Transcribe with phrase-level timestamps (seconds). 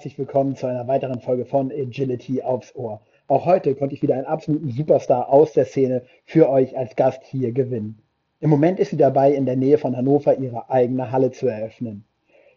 [0.00, 3.02] Herzlich willkommen zu einer weiteren Folge von Agility aufs Ohr.
[3.28, 7.22] Auch heute konnte ich wieder einen absoluten Superstar aus der Szene für euch als Gast
[7.26, 8.00] hier gewinnen.
[8.40, 12.06] Im Moment ist sie dabei, in der Nähe von Hannover ihre eigene Halle zu eröffnen.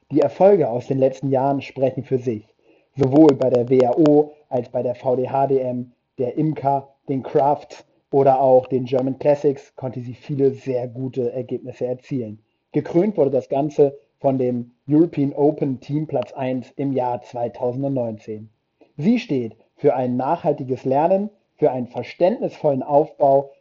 [0.09, 2.47] Die Erfolge aus den letzten Jahren sprechen für sich.
[2.95, 8.85] Sowohl bei der WHO als bei der VDHDM, der IMCA, den Crafts oder auch den
[8.85, 12.41] German Classics konnte sie viele sehr gute Ergebnisse erzielen.
[12.71, 18.49] Gekrönt wurde das Ganze von dem European Open Team Platz 1 im Jahr 2019.
[18.97, 23.51] Sie steht für ein nachhaltiges Lernen, für einen verständnisvollen Aufbau,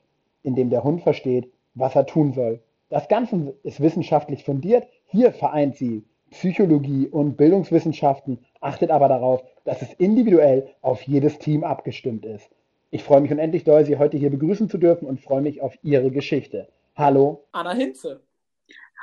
[0.42, 2.60] in dem der Hund versteht, was er tun soll.
[2.88, 4.88] Das Ganze ist wissenschaftlich fundiert.
[5.06, 11.62] Hier vereint sie Psychologie und Bildungswissenschaften, achtet aber darauf, dass es individuell auf jedes Team
[11.62, 12.50] abgestimmt ist.
[12.90, 15.78] Ich freue mich unendlich doll, Sie heute hier begrüßen zu dürfen und freue mich auf
[15.84, 16.66] Ihre Geschichte.
[16.96, 17.44] Hallo.
[17.52, 18.22] Anna Hinze.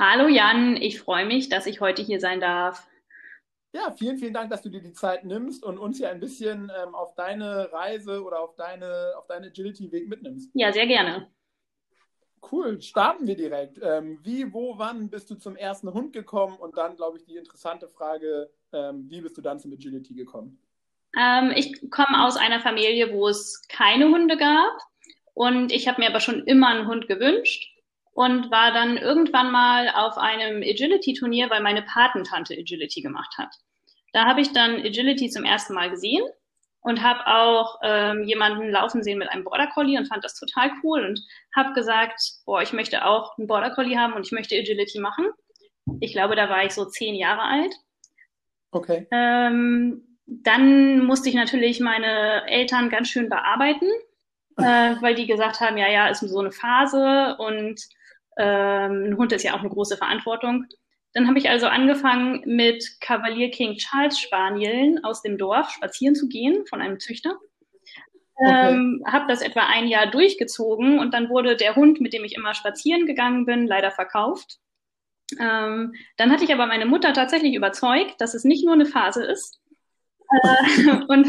[0.02, 2.88] Hallo Jan, ich freue mich, dass ich heute hier sein darf.
[3.74, 6.72] Ja, vielen, vielen Dank, dass du dir die Zeit nimmst und uns hier ein bisschen
[6.82, 10.52] ähm, auf deine Reise oder auf deine, auf deinen Agility-Weg mitnimmst.
[10.54, 11.30] Ja, sehr gerne.
[12.50, 13.78] Cool, starten wir direkt.
[13.84, 16.56] Ähm, wie, wo, wann bist du zum ersten Hund gekommen?
[16.56, 20.62] Und dann, glaube ich, die interessante Frage, ähm, wie bist du dann zum Agility gekommen?
[21.20, 24.80] Ähm, ich komme aus einer Familie, wo es keine Hunde gab.
[25.34, 27.76] Und ich habe mir aber schon immer einen Hund gewünscht
[28.12, 33.56] und war dann irgendwann mal auf einem Agility-Turnier, weil meine Patentante Agility gemacht hat.
[34.14, 36.24] Da habe ich dann Agility zum ersten Mal gesehen
[36.82, 40.72] und habe auch ähm, jemanden laufen sehen mit einem Border Collie und fand das total
[40.84, 41.22] cool und
[41.56, 45.28] habe gesagt, boah, ich möchte auch einen Border Collie haben und ich möchte Agility machen.
[46.00, 47.74] Ich glaube, da war ich so zehn Jahre alt.
[48.72, 49.08] Okay.
[49.12, 53.88] Ähm, dann musste ich natürlich meine Eltern ganz schön bearbeiten,
[54.58, 57.82] äh, weil die gesagt haben, ja, ja, ist so eine Phase und
[58.40, 60.66] ähm, ein Hund ist ja auch eine große Verantwortung.
[61.14, 66.28] Dann habe ich also angefangen, mit Cavalier King Charles Spanieln aus dem Dorf spazieren zu
[66.28, 67.36] gehen von einem Züchter.
[68.36, 68.72] Okay.
[68.72, 72.36] Ähm, habe das etwa ein Jahr durchgezogen und dann wurde der Hund, mit dem ich
[72.36, 74.60] immer spazieren gegangen bin, leider verkauft.
[75.38, 79.26] Ähm, dann hatte ich aber meine Mutter tatsächlich überzeugt, dass es nicht nur eine Phase
[79.26, 79.60] ist
[80.32, 81.28] äh, und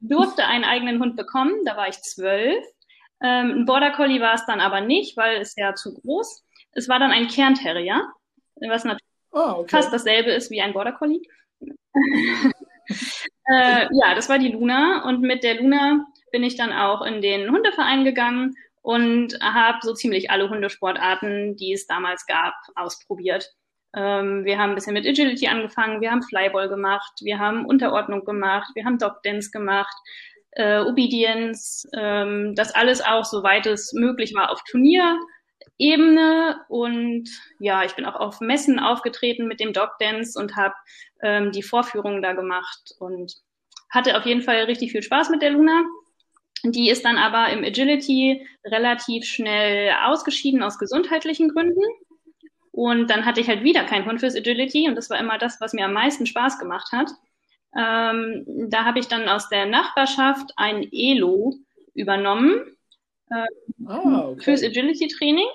[0.00, 1.54] durfte einen eigenen Hund bekommen.
[1.64, 2.62] Da war ich zwölf.
[3.22, 6.44] Ähm, ein Border Collie war es dann aber nicht, weil es ja zu groß.
[6.72, 8.02] Es war dann ein Kernterrier
[8.60, 9.68] was natürlich oh, okay.
[9.68, 11.20] fast dasselbe ist wie ein Border Collie.
[11.60, 12.50] äh,
[13.90, 17.50] ja, das war die Luna und mit der Luna bin ich dann auch in den
[17.50, 23.52] Hundeverein gegangen und habe so ziemlich alle Hundesportarten, die es damals gab, ausprobiert.
[23.94, 28.24] Ähm, wir haben ein bisschen mit Agility angefangen, wir haben Flyball gemacht, wir haben Unterordnung
[28.24, 29.96] gemacht, wir haben Dog Dance gemacht,
[30.56, 35.18] äh, Obedience, ähm, das alles auch, soweit es möglich war, auf Turnier
[35.78, 37.28] Ebene und
[37.58, 40.74] ja, ich bin auch auf Messen aufgetreten mit dem Dog Dance und habe
[41.22, 43.34] ähm, die Vorführungen da gemacht und
[43.90, 45.84] hatte auf jeden Fall richtig viel Spaß mit der Luna.
[46.64, 51.82] Die ist dann aber im Agility relativ schnell ausgeschieden aus gesundheitlichen Gründen.
[52.72, 55.60] Und dann hatte ich halt wieder keinen Hund fürs Agility und das war immer das,
[55.60, 57.10] was mir am meisten Spaß gemacht hat.
[57.76, 61.54] Ähm, da habe ich dann aus der Nachbarschaft ein Elo
[61.94, 62.76] übernommen
[63.30, 64.42] äh, ah, okay.
[64.42, 65.48] fürs Agility-Training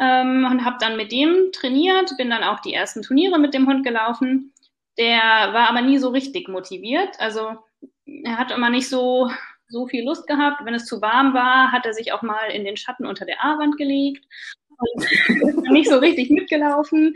[0.00, 3.66] ähm, und habe dann mit dem trainiert, bin dann auch die ersten Turniere mit dem
[3.66, 4.52] Hund gelaufen.
[4.98, 5.20] Der
[5.52, 7.18] war aber nie so richtig motiviert.
[7.18, 7.56] Also
[8.24, 9.30] er hat immer nicht so,
[9.68, 10.64] so viel Lust gehabt.
[10.64, 13.42] Wenn es zu warm war, hat er sich auch mal in den Schatten unter der
[13.42, 14.24] A-Wand gelegt
[14.78, 17.14] und ist nicht so richtig mitgelaufen.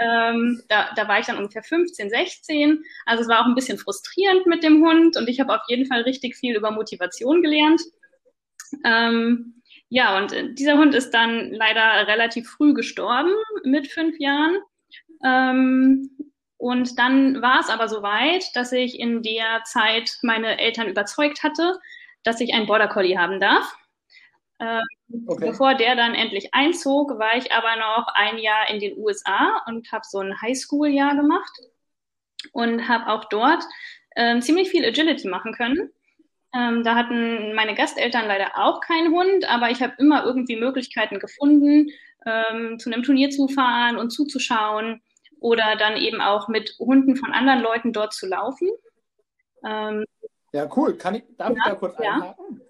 [0.00, 2.82] Ähm, da, da war ich dann ungefähr 15, 16.
[3.04, 5.86] Also es war auch ein bisschen frustrierend mit dem Hund und ich habe auf jeden
[5.86, 7.82] Fall richtig viel über Motivation gelernt.
[8.84, 13.32] Ähm, ja, und äh, dieser Hund ist dann leider relativ früh gestorben,
[13.64, 14.56] mit fünf Jahren.
[15.24, 16.10] Ähm,
[16.56, 21.42] und dann war es aber so weit, dass ich in der Zeit meine Eltern überzeugt
[21.42, 21.78] hatte,
[22.22, 23.74] dass ich einen Border Collie haben darf.
[24.60, 25.48] Ähm, okay.
[25.48, 29.90] Bevor der dann endlich einzog, war ich aber noch ein Jahr in den USA und
[29.90, 31.52] habe so ein Highschool-Jahr gemacht
[32.52, 33.64] und habe auch dort
[34.10, 35.90] äh, ziemlich viel Agility machen können.
[36.52, 41.20] Ähm, da hatten meine Gasteltern leider auch keinen Hund, aber ich habe immer irgendwie Möglichkeiten
[41.20, 41.88] gefunden,
[42.26, 45.00] ähm, zu einem Turnier zu fahren und zuzuschauen
[45.38, 48.68] oder dann eben auch mit Hunden von anderen Leuten dort zu laufen.
[49.64, 50.04] Ähm,
[50.52, 50.98] ja, cool.
[50.98, 52.12] Kann ich, darf ja, ich da kurz ja.
[52.14, 52.60] einhaken?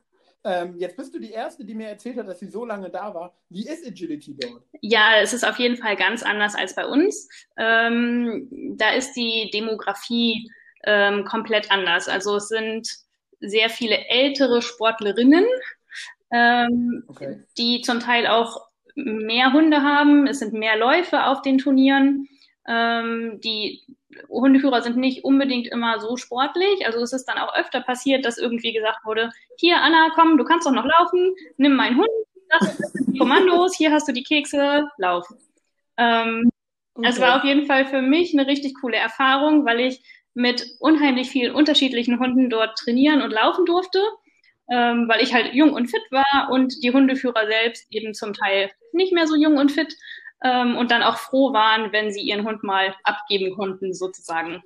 [0.43, 3.13] Ähm, jetzt bist du die Erste, die mir erzählt hat, dass sie so lange da
[3.15, 3.35] war.
[3.51, 4.63] Wie ist Agility dort?
[4.81, 7.29] Ja, es ist auf jeden Fall ganz anders als bei uns.
[7.59, 10.51] Ähm, da ist die Demografie
[10.85, 12.09] ähm, komplett anders.
[12.09, 12.89] Also es sind
[13.41, 15.45] sehr viele ältere Sportlerinnen,
[16.33, 17.43] ähm, okay.
[17.59, 20.27] die zum Teil auch mehr Hunde haben.
[20.27, 22.29] Es sind mehr Läufe auf den Turnieren.
[22.67, 23.83] Ähm, die
[24.29, 26.87] Hundeführer sind nicht unbedingt immer so sportlich.
[26.87, 30.45] Also es ist dann auch öfter passiert, dass irgendwie gesagt wurde, hier Anna, komm, du
[30.45, 32.09] kannst doch noch laufen, nimm meinen Hund,
[32.49, 35.27] das sind die Kommandos, hier hast du die Kekse, lauf.
[35.97, 36.51] Ähm,
[36.95, 37.09] okay.
[37.09, 40.03] Es war auf jeden Fall für mich eine richtig coole Erfahrung, weil ich
[40.35, 44.01] mit unheimlich vielen unterschiedlichen Hunden dort trainieren und laufen durfte,
[44.71, 48.71] ähm, weil ich halt jung und fit war und die Hundeführer selbst eben zum Teil
[48.93, 49.95] nicht mehr so jung und fit
[50.43, 54.63] ähm, und dann auch froh waren, wenn sie ihren Hund mal abgeben konnten, sozusagen.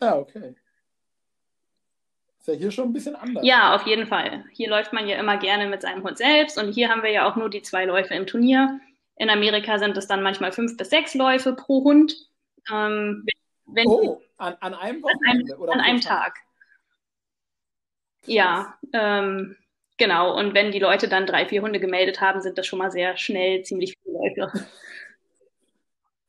[0.00, 0.54] Ja, okay.
[2.38, 3.44] Ist ja hier schon ein bisschen anders.
[3.44, 4.44] Ja, auf jeden Fall.
[4.52, 7.28] Hier läuft man ja immer gerne mit seinem Hund selbst und hier haben wir ja
[7.28, 8.80] auch nur die zwei Läufe im Turnier.
[9.16, 12.14] In Amerika sind es dann manchmal fünf bis sechs Läufe pro Hund.
[12.70, 13.24] Ähm,
[13.66, 15.54] wenn, oh, an, an einem Wochenende?
[15.54, 16.34] An einem, an einem Tag.
[16.34, 16.42] Tag.
[18.26, 19.56] Ja, ähm,
[19.98, 22.90] Genau, und wenn die Leute dann drei, vier Hunde gemeldet haben, sind das schon mal
[22.90, 24.52] sehr schnell ziemlich viele Leute.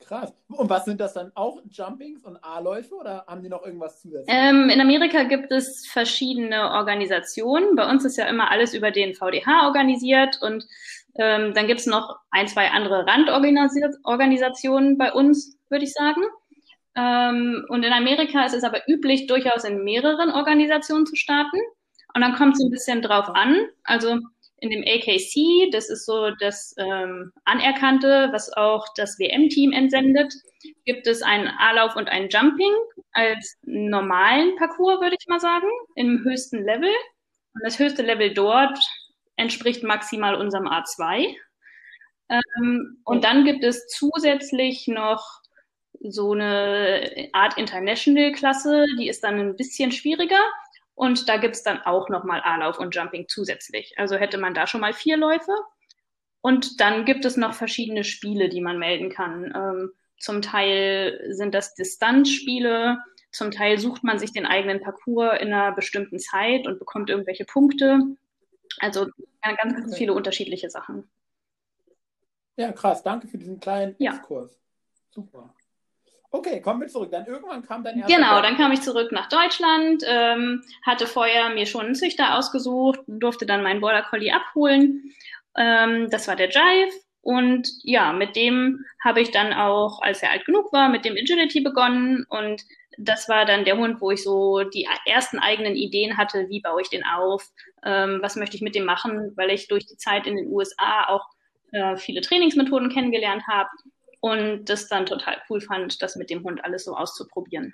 [0.08, 0.34] Krass.
[0.48, 1.60] Und was sind das dann auch?
[1.70, 4.34] Jumpings und A-Läufe oder haben die noch irgendwas zusätzlich?
[4.34, 7.76] Ähm, in Amerika gibt es verschiedene Organisationen.
[7.76, 10.66] Bei uns ist ja immer alles über den VDH organisiert und
[11.16, 16.22] ähm, dann gibt es noch ein, zwei andere Randorganisationen bei uns, würde ich sagen.
[16.96, 21.58] Ähm, und in Amerika ist es aber üblich, durchaus in mehreren Organisationen zu starten.
[22.14, 23.68] Und dann kommt es ein bisschen drauf an.
[23.84, 24.20] Also
[24.60, 30.34] in dem AKC, das ist so das ähm, Anerkannte, was auch das WM-Team entsendet,
[30.86, 32.74] gibt es einen A-Lauf und ein Jumping
[33.12, 36.90] als normalen Parcours, würde ich mal sagen, im höchsten Level.
[37.54, 38.80] Und das höchste Level dort
[39.36, 41.36] entspricht maximal unserem A2.
[42.30, 45.42] Ähm, und dann gibt es zusätzlich noch
[46.00, 50.40] so eine Art International-Klasse, die ist dann ein bisschen schwieriger.
[50.98, 53.94] Und da gibt's dann auch nochmal A-Lauf und Jumping zusätzlich.
[54.00, 55.52] Also hätte man da schon mal vier Läufe.
[56.42, 59.54] Und dann gibt es noch verschiedene Spiele, die man melden kann.
[59.56, 62.98] Ähm, zum Teil sind das Distanzspiele,
[63.32, 67.46] zum Teil sucht man sich den eigenen Parcours in einer bestimmten Zeit und bekommt irgendwelche
[67.46, 68.00] Punkte.
[68.80, 69.06] Also
[69.44, 71.08] ganz, ganz viele unterschiedliche Sachen.
[72.56, 73.04] Ja, krass.
[73.04, 74.16] Danke für diesen kleinen ja.
[74.16, 74.60] Exkurs.
[75.12, 75.54] Super.
[76.38, 77.10] Okay, kommen wir zurück.
[77.12, 78.16] Dann irgendwann kam dein erster.
[78.16, 83.00] Genau, dann kam ich zurück nach Deutschland, ähm, hatte vorher mir schon einen Züchter ausgesucht,
[83.08, 85.16] durfte dann meinen Border Collie abholen.
[85.58, 86.94] Ähm, das war der Jive.
[87.22, 91.16] Und ja, mit dem habe ich dann auch, als er alt genug war, mit dem
[91.16, 92.24] Agility begonnen.
[92.30, 92.64] Und
[93.00, 96.82] das war dann der Hund, wo ich so die ersten eigenen Ideen hatte, wie baue
[96.84, 97.52] ich den auf,
[97.84, 101.08] ähm, was möchte ich mit dem machen, weil ich durch die Zeit in den USA
[101.08, 101.26] auch
[101.72, 103.70] äh, viele Trainingsmethoden kennengelernt habe
[104.30, 107.74] und das dann total cool fand, das mit dem Hund alles so auszuprobieren.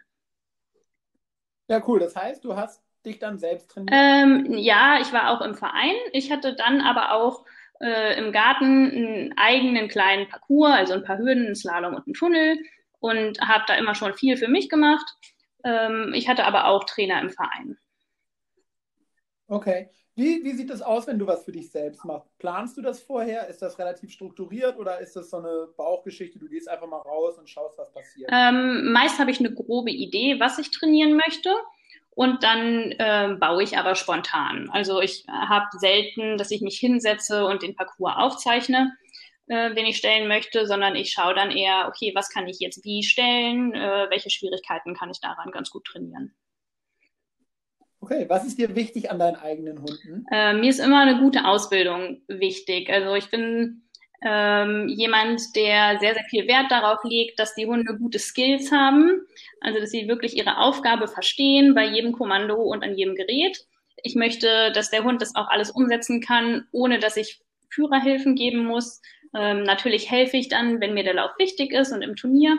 [1.70, 2.00] Ja, cool.
[2.00, 3.94] Das heißt, du hast dich dann selbst trainiert?
[3.94, 5.96] Ähm, ja, ich war auch im Verein.
[6.12, 7.46] Ich hatte dann aber auch
[7.82, 12.14] äh, im Garten einen eigenen kleinen Parcours, also ein paar Hürden, einen Slalom und einen
[12.14, 12.58] Tunnel
[13.00, 15.06] und habe da immer schon viel für mich gemacht.
[15.64, 17.78] Ähm, ich hatte aber auch Trainer im Verein.
[19.54, 19.90] Okay.
[20.16, 22.28] Wie, wie sieht das aus, wenn du was für dich selbst machst?
[22.40, 23.48] Planst du das vorher?
[23.48, 26.40] Ist das relativ strukturiert oder ist das so eine Bauchgeschichte?
[26.40, 28.32] Du gehst einfach mal raus und schaust, was passiert?
[28.34, 31.54] Ähm, meist habe ich eine grobe Idee, was ich trainieren möchte.
[32.16, 34.70] Und dann äh, baue ich aber spontan.
[34.72, 38.92] Also ich habe selten, dass ich mich hinsetze und den Parcours aufzeichne,
[39.48, 42.84] äh, den ich stellen möchte, sondern ich schaue dann eher, okay, was kann ich jetzt
[42.84, 46.36] wie stellen, äh, welche Schwierigkeiten kann ich daran ganz gut trainieren.
[48.04, 50.26] Okay, was ist dir wichtig an deinen eigenen Hunden?
[50.30, 52.90] Äh, mir ist immer eine gute Ausbildung wichtig.
[52.90, 53.84] Also ich bin
[54.22, 59.22] ähm, jemand, der sehr, sehr viel Wert darauf legt, dass die Hunde gute Skills haben.
[59.62, 63.66] Also dass sie wirklich ihre Aufgabe verstehen bei jedem Kommando und an jedem Gerät.
[64.04, 68.66] Ich möchte, dass der Hund das auch alles umsetzen kann, ohne dass ich Führerhilfen geben
[68.66, 69.02] muss.
[69.34, 72.58] Ähm, natürlich helfe ich dann, wenn mir der Lauf wichtig ist und im Turnier.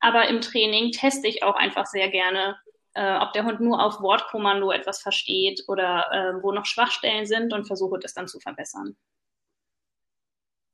[0.00, 2.56] Aber im Training teste ich auch einfach sehr gerne,
[2.94, 7.52] äh, ob der Hund nur auf Wortkommando etwas versteht oder äh, wo noch Schwachstellen sind
[7.52, 8.96] und versuche das dann zu verbessern.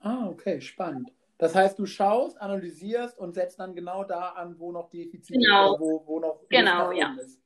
[0.00, 1.12] Ah, okay, spannend.
[1.38, 5.74] Das heißt, du schaust, analysierst und setzt dann genau da an, wo noch Defizite genau.
[5.74, 7.16] oder wo, wo noch genau, ja.
[7.20, 7.40] ist.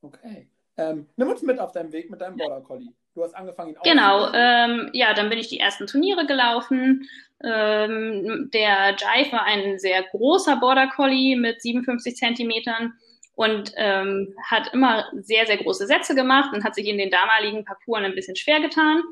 [0.00, 0.50] Okay.
[0.76, 2.92] Ähm, nimm uns mit auf deinem Weg mit deinem Border Collie.
[3.14, 7.08] Du hast angefangen, ihn Genau, ähm, ja, dann bin ich die ersten Turniere gelaufen.
[7.44, 12.94] Ähm, der Jive war ein sehr großer Border Collie mit 57 Zentimetern
[13.36, 17.64] und ähm, hat immer sehr, sehr große Sätze gemacht und hat sich in den damaligen
[17.64, 19.02] Parcours ein bisschen schwer getan.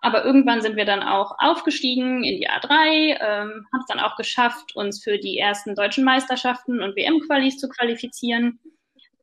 [0.00, 4.16] Aber irgendwann sind wir dann auch aufgestiegen in die A3, ähm, haben es dann auch
[4.16, 8.58] geschafft, uns für die ersten deutschen Meisterschaften und WM-Qualis zu qualifizieren.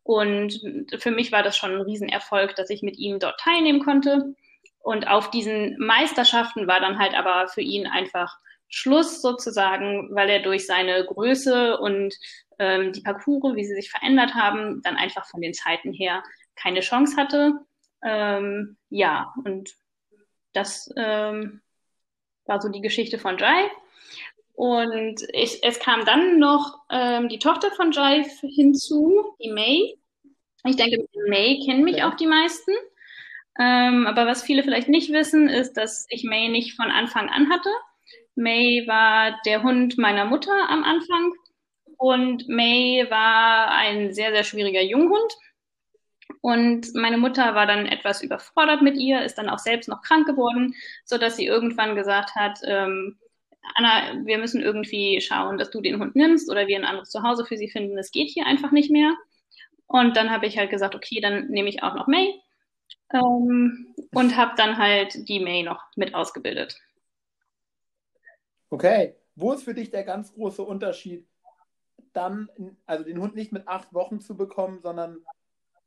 [0.10, 0.60] Und
[0.98, 4.34] für mich war das schon ein Riesenerfolg, dass ich mit ihm dort teilnehmen konnte.
[4.80, 8.36] Und auf diesen Meisterschaften war dann halt aber für ihn einfach
[8.70, 12.16] Schluss sozusagen, weil er durch seine Größe und
[12.58, 16.24] ähm, die Parcours, wie sie sich verändert haben, dann einfach von den Zeiten her
[16.56, 17.54] keine Chance hatte.
[18.04, 19.76] Ähm, ja, und
[20.54, 21.62] das ähm,
[22.46, 23.70] war so die Geschichte von Jive.
[24.60, 29.98] Und ich, es kam dann noch ähm, die Tochter von Jive hinzu, die May.
[30.66, 32.04] Ich denke, May kennen mich okay.
[32.04, 32.74] auch die meisten.
[33.58, 37.50] Ähm, aber was viele vielleicht nicht wissen, ist, dass ich May nicht von Anfang an
[37.50, 37.70] hatte.
[38.36, 41.32] May war der Hund meiner Mutter am Anfang
[41.96, 45.38] und May war ein sehr, sehr schwieriger Junghund.
[46.42, 50.28] Und meine Mutter war dann etwas überfordert mit ihr, ist dann auch selbst noch krank
[50.28, 50.76] geworden,
[51.06, 53.18] so dass sie irgendwann gesagt hat, ähm,
[53.76, 57.46] Anna, wir müssen irgendwie schauen, dass du den Hund nimmst oder wir ein anderes Zuhause
[57.46, 57.98] für sie finden.
[57.98, 59.16] Es geht hier einfach nicht mehr.
[59.88, 62.40] Und dann habe ich halt gesagt, okay, dann nehme ich auch noch May
[63.14, 66.80] ähm, und habe dann halt die May noch mit ausgebildet.
[68.70, 71.28] Okay, wo ist für dich der ganz große Unterschied,
[72.14, 72.50] dann,
[72.86, 75.18] also den Hund nicht mit acht Wochen zu bekommen, sondern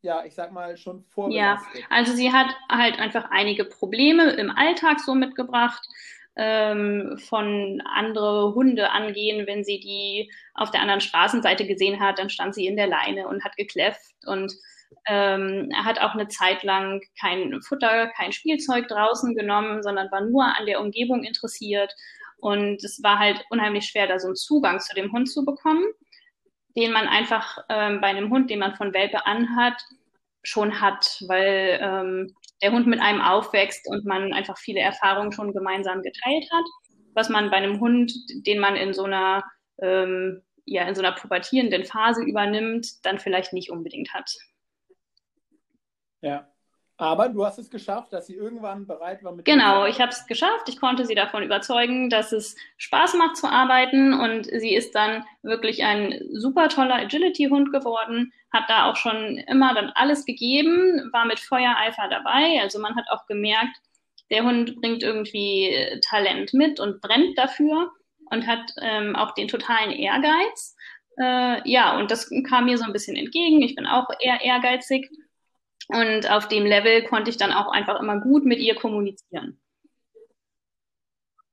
[0.03, 1.81] ja, ich sag mal, schon vorbelastet.
[1.81, 5.87] Ja, also sie hat halt einfach einige Probleme im Alltag so mitgebracht,
[6.37, 9.47] ähm, von andere Hunde angehen.
[9.47, 13.29] Wenn sie die auf der anderen Straßenseite gesehen hat, dann stand sie in der Leine
[13.29, 14.53] und hat gekläfft und
[15.07, 20.45] ähm, hat auch eine Zeit lang kein Futter, kein Spielzeug draußen genommen, sondern war nur
[20.45, 21.95] an der Umgebung interessiert.
[22.39, 25.85] Und es war halt unheimlich schwer, da so einen Zugang zu dem Hund zu bekommen
[26.77, 29.83] den man einfach ähm, bei einem Hund, den man von Welpe anhat,
[30.43, 35.53] schon hat, weil ähm, der Hund mit einem aufwächst und man einfach viele Erfahrungen schon
[35.53, 36.65] gemeinsam geteilt hat,
[37.15, 38.13] was man bei einem Hund,
[38.47, 39.45] den man in so einer
[39.81, 44.31] ähm, ja in so einer pubertierenden Phase übernimmt, dann vielleicht nicht unbedingt hat.
[46.21, 46.52] Ja,
[47.03, 49.45] aber du hast es geschafft, dass sie irgendwann bereit war mit.
[49.45, 50.69] Genau, ich habe es geschafft.
[50.69, 55.25] Ich konnte sie davon überzeugen, dass es Spaß macht zu arbeiten und sie ist dann
[55.43, 61.25] wirklich ein super toller Agility-Hund geworden, hat da auch schon immer dann alles gegeben, war
[61.25, 62.61] mit Feuereifer dabei.
[62.63, 63.77] Also man hat auch gemerkt,
[64.31, 65.75] der Hund bringt irgendwie
[66.09, 67.91] Talent mit und brennt dafür
[68.31, 70.77] und hat ähm, auch den totalen Ehrgeiz.
[71.19, 73.61] Äh, ja, und das kam mir so ein bisschen entgegen.
[73.61, 75.11] Ich bin auch eher ehrgeizig
[75.89, 79.59] und auf dem Level konnte ich dann auch einfach immer gut mit ihr kommunizieren.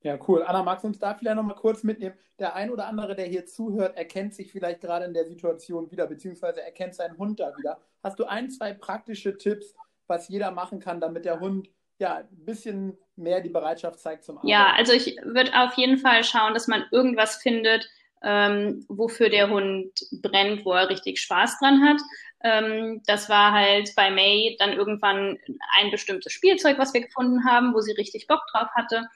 [0.01, 0.43] Ja, cool.
[0.43, 2.15] Anna, magst du uns da vielleicht nochmal kurz mitnehmen?
[2.39, 6.07] Der ein oder andere, der hier zuhört, erkennt sich vielleicht gerade in der Situation wieder,
[6.07, 7.81] beziehungsweise erkennt seinen Hund da wieder.
[8.01, 9.75] Hast du ein, zwei praktische Tipps,
[10.07, 11.69] was jeder machen kann, damit der Hund
[12.00, 14.48] ja ein bisschen mehr die Bereitschaft zeigt zum Arbeiten?
[14.48, 17.89] Ja, also ich würde auf jeden Fall schauen, dass man irgendwas findet,
[18.24, 22.01] ähm, wofür der Hund brennt, wo er richtig Spaß dran hat.
[22.43, 25.38] Ähm, das war halt bei May dann irgendwann
[25.77, 29.08] ein bestimmtes Spielzeug, was wir gefunden haben, wo sie richtig Bock drauf hatte.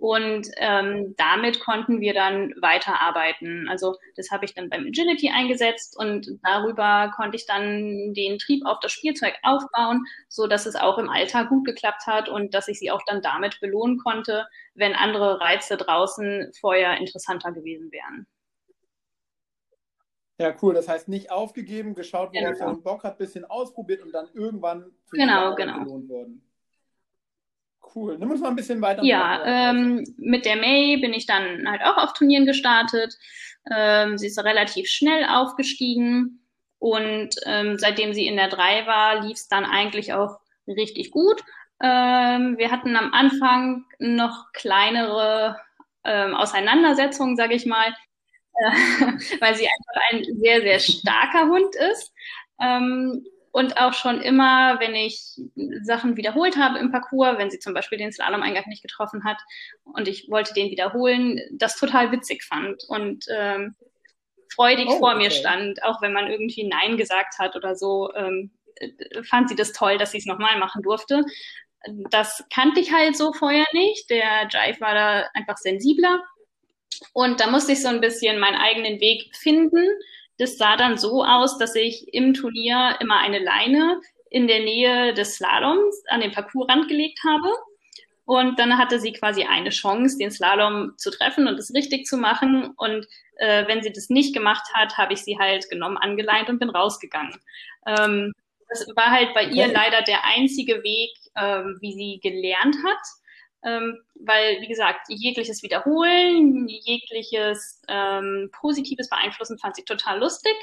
[0.00, 3.68] Und ähm, damit konnten wir dann weiterarbeiten.
[3.68, 8.64] Also das habe ich dann beim Agility eingesetzt und darüber konnte ich dann den Trieb
[8.64, 12.68] auf das Spielzeug aufbauen, so dass es auch im Alltag gut geklappt hat und dass
[12.68, 18.26] ich sie auch dann damit belohnen konnte, wenn andere Reize draußen vorher interessanter gewesen wären.
[20.38, 20.74] Ja, cool.
[20.74, 22.74] Das heißt, nicht aufgegeben, geschaut, worauf genau.
[22.74, 25.80] der Bock hat, bisschen ausprobiert und dann irgendwann für genau, genau.
[25.80, 26.42] belohnt worden.
[27.94, 28.18] Cool.
[28.18, 29.02] Nimm uns mal ein bisschen weiter.
[29.02, 33.14] Ja, ähm, mit der May bin ich dann halt auch auf Turnieren gestartet.
[33.74, 36.40] Ähm, sie ist relativ schnell aufgestiegen
[36.78, 41.42] und ähm, seitdem sie in der 3 war, lief es dann eigentlich auch richtig gut.
[41.82, 45.56] Ähm, wir hatten am Anfang noch kleinere
[46.04, 47.94] ähm, Auseinandersetzungen, sage ich mal,
[49.40, 52.12] weil sie einfach ein sehr, sehr starker Hund ist.
[52.60, 55.40] Ähm, und auch schon immer, wenn ich
[55.82, 59.38] Sachen wiederholt habe im Parcours, wenn sie zum Beispiel den Slalom-Eingang nicht getroffen hat
[59.84, 63.74] und ich wollte den wiederholen, das total witzig fand und ähm,
[64.54, 68.50] freudig oh, vor mir stand, auch wenn man irgendwie Nein gesagt hat oder so, ähm,
[69.24, 71.24] fand sie das toll, dass sie es nochmal machen durfte.
[72.10, 74.10] Das kannte ich halt so vorher nicht.
[74.10, 76.22] Der Jive war da einfach sensibler
[77.12, 79.84] und da musste ich so ein bisschen meinen eigenen Weg finden.
[80.38, 85.14] Das sah dann so aus, dass ich im Turnier immer eine Leine in der Nähe
[85.14, 87.48] des Slaloms an den Parcoursrand gelegt habe.
[88.24, 92.18] Und dann hatte sie quasi eine Chance, den Slalom zu treffen und es richtig zu
[92.18, 92.72] machen.
[92.76, 96.58] Und äh, wenn sie das nicht gemacht hat, habe ich sie halt genommen, angeleint und
[96.58, 97.34] bin rausgegangen.
[97.86, 98.32] Ähm,
[98.68, 103.00] das war halt bei ihr leider der einzige Weg, ähm, wie sie gelernt hat
[103.64, 110.54] ähm, weil, wie gesagt, jegliches Wiederholen, jegliches ähm, positives Beeinflussen fand sie total lustig.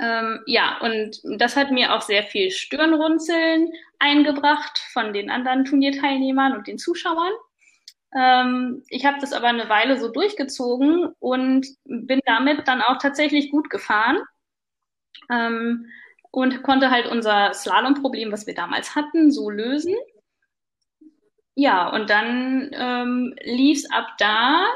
[0.00, 6.56] Ähm, ja, und das hat mir auch sehr viel Stirnrunzeln eingebracht von den anderen Turnierteilnehmern
[6.56, 7.32] und den Zuschauern.
[8.16, 13.50] Ähm, ich habe das aber eine Weile so durchgezogen und bin damit dann auch tatsächlich
[13.50, 14.18] gut gefahren.
[15.30, 15.86] Ähm,
[16.30, 19.94] und konnte halt unser Slalom-Problem, was wir damals hatten, so lösen.
[21.58, 24.66] Ja, und dann ähm, lief es ab da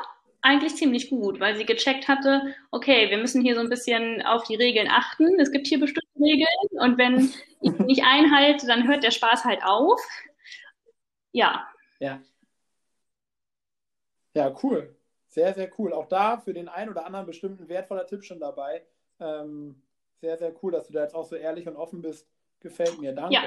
[0.40, 4.44] eigentlich ziemlich gut, weil sie gecheckt hatte, okay, wir müssen hier so ein bisschen auf
[4.44, 5.38] die Regeln achten.
[5.38, 9.62] Es gibt hier bestimmte Regeln und wenn ich nicht einhalte, dann hört der Spaß halt
[9.62, 10.00] auf.
[11.32, 11.68] Ja.
[11.98, 12.22] Ja.
[14.34, 14.96] Ja, cool.
[15.28, 15.92] Sehr, sehr cool.
[15.92, 18.82] Auch da für den einen oder anderen bestimmten wertvoller Tipp schon dabei.
[19.20, 19.82] Ähm,
[20.16, 22.26] sehr, sehr cool, dass du da jetzt auch so ehrlich und offen bist.
[22.60, 23.12] Gefällt mir.
[23.12, 23.34] Danke.
[23.34, 23.42] Ja.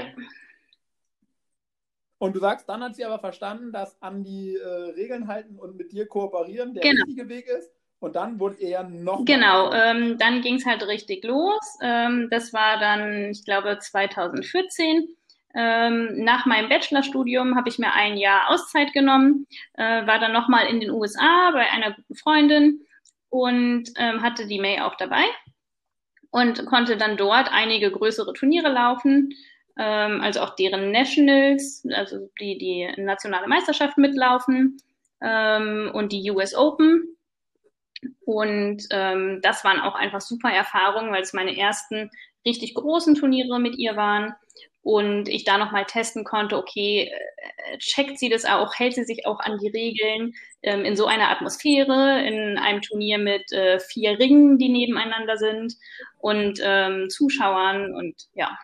[2.24, 5.75] Und du sagst, dann hat sie aber verstanden, dass an die äh, Regeln halten und
[5.75, 7.03] mit dir kooperieren der genau.
[7.03, 7.70] richtige Weg ist.
[8.00, 9.25] Und dann wurde er noch.
[9.25, 11.60] Genau, ähm, dann ging es halt richtig los.
[11.82, 15.10] Ähm, das war dann, ich glaube, 2014.
[15.53, 20.68] Ähm, nach meinem Bachelorstudium habe ich mir ein Jahr Auszeit genommen, äh, war dann nochmal
[20.68, 22.86] in den USA bei einer guten Freundin
[23.27, 25.25] und ähm, hatte die May auch dabei
[26.32, 29.34] und konnte dann dort einige größere Turniere laufen,
[29.77, 34.77] ähm, also auch deren Nationals, also die die nationale Meisterschaft mitlaufen
[35.22, 37.18] ähm, und die US Open.
[38.25, 42.12] Und ähm, das waren auch einfach super Erfahrungen, weil es meine ersten
[42.46, 44.36] richtig großen Turniere mit ihr waren
[44.84, 49.25] und ich da nochmal testen konnte, okay, äh, checkt sie das auch, hält sie sich
[49.25, 54.20] auch an die Regeln ähm, in so einer Atmosphäre, in einem Turnier mit äh, vier
[54.20, 55.75] Ringen, die nebeneinander sind
[56.20, 58.58] und ähm, Zuschauern und ja.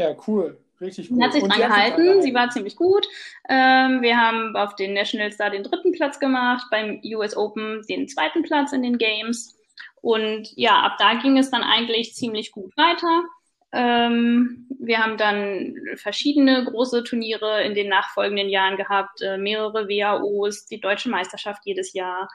[0.00, 0.58] Ja, cool.
[0.80, 1.22] Richtig gut.
[1.22, 3.06] Hat sich dran gehalten, sie war ziemlich gut.
[3.50, 8.08] Ähm, wir haben auf den Nationals da den dritten Platz gemacht, beim US Open den
[8.08, 9.58] zweiten Platz in den Games.
[10.00, 13.24] Und ja, ab da ging es dann eigentlich ziemlich gut weiter.
[13.72, 20.64] Ähm, wir haben dann verschiedene große Turniere in den nachfolgenden Jahren gehabt, äh, mehrere WAOs,
[20.64, 22.26] die deutsche Meisterschaft jedes Jahr,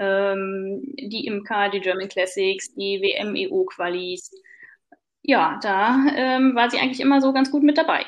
[0.00, 4.30] ähm, die IMCA, die German Classics, die WM-EU-Qualis.
[5.22, 8.04] Ja, da ähm, war sie eigentlich immer so ganz gut mit dabei.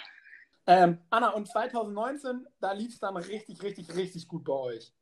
[0.66, 4.92] Ähm, Anna, und 2019, da lief es dann richtig, richtig, richtig gut bei euch.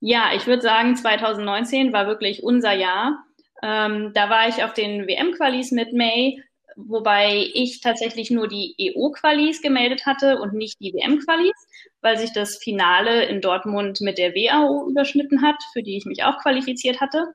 [0.00, 3.24] Ja, ich würde sagen, 2019 war wirklich unser Jahr.
[3.62, 6.42] Ähm, da war ich auf den WM-Qualis mit May
[6.76, 11.66] wobei ich tatsächlich nur die EO-Qualis gemeldet hatte und nicht die WM-Qualis,
[12.02, 16.22] weil sich das Finale in Dortmund mit der WAO überschnitten hat, für die ich mich
[16.24, 17.34] auch qualifiziert hatte.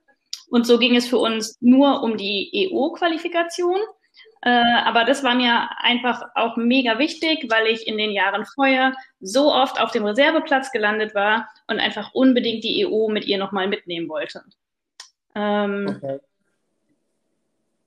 [0.52, 3.80] Und so ging es für uns nur um die EO-Qualifikation.
[4.42, 4.50] Äh,
[4.84, 9.50] aber das war mir einfach auch mega wichtig, weil ich in den Jahren vorher so
[9.50, 14.10] oft auf dem Reserveplatz gelandet war und einfach unbedingt die EO mit ihr nochmal mitnehmen
[14.10, 14.42] wollte.
[15.34, 16.18] Ähm, okay.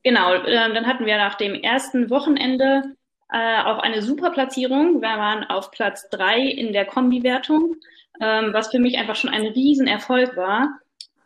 [0.02, 2.96] Genau, äh, dann hatten wir nach dem ersten Wochenende
[3.32, 5.04] äh, auch eine super Platzierung.
[5.04, 7.76] Wir waren auf Platz drei in der Kombi-Wertung,
[8.20, 10.80] ähm, was für mich einfach schon ein Riesenerfolg war,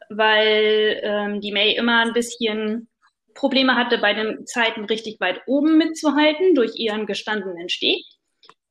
[0.09, 2.87] weil ähm, die May immer ein bisschen
[3.33, 8.03] Probleme hatte, bei den Zeiten richtig weit oben mitzuhalten durch ihren gestandenen Steg.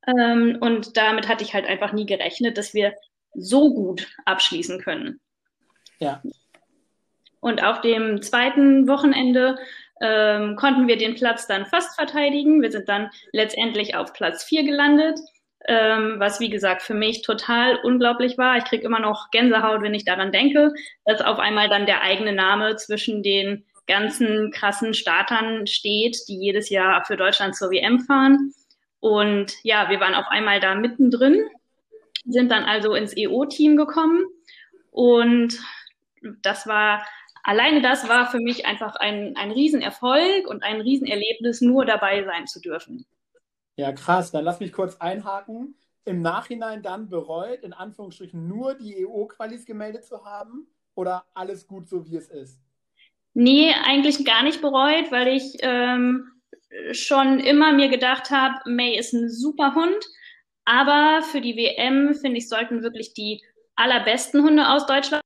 [0.07, 2.95] Ähm, und damit hatte ich halt einfach nie gerechnet, dass wir
[3.35, 5.21] so gut abschließen können.
[6.01, 6.23] Ja.
[7.41, 9.57] Und auf dem zweiten Wochenende
[10.01, 12.63] ähm, konnten wir den Platz dann fast verteidigen.
[12.63, 15.19] Wir sind dann letztendlich auf Platz vier gelandet,
[15.69, 18.57] ähm, was wie gesagt für mich total unglaublich war.
[18.57, 20.73] Ich kriege immer noch Gänsehaut, wenn ich daran denke,
[21.05, 26.71] dass auf einmal dann der eigene Name zwischen den ganzen krassen Startern steht, die jedes
[26.71, 28.53] Jahr für Deutschland zur WM fahren.
[29.01, 31.47] Und ja, wir waren auf einmal da mittendrin,
[32.25, 34.25] sind dann also ins EO-Team gekommen
[34.91, 35.59] und
[36.43, 37.07] das war
[37.45, 42.47] alleine das war für mich einfach ein, ein Riesenerfolg und ein Riesenerlebnis, nur dabei sein
[42.47, 43.07] zu dürfen.
[43.79, 44.33] Ja, krass.
[44.33, 45.77] Dann lass mich kurz einhaken.
[46.05, 51.89] Im Nachhinein dann bereut, in Anführungsstrichen, nur die EO-Qualis gemeldet zu haben oder alles gut
[51.89, 52.61] so, wie es ist?
[53.35, 56.29] Nee, eigentlich gar nicht bereut, weil ich ähm,
[56.91, 60.05] schon immer mir gedacht habe, May ist ein super Hund,
[60.65, 63.41] aber für die WM, finde ich, sollten wirklich die
[63.77, 65.23] allerbesten Hunde aus Deutschland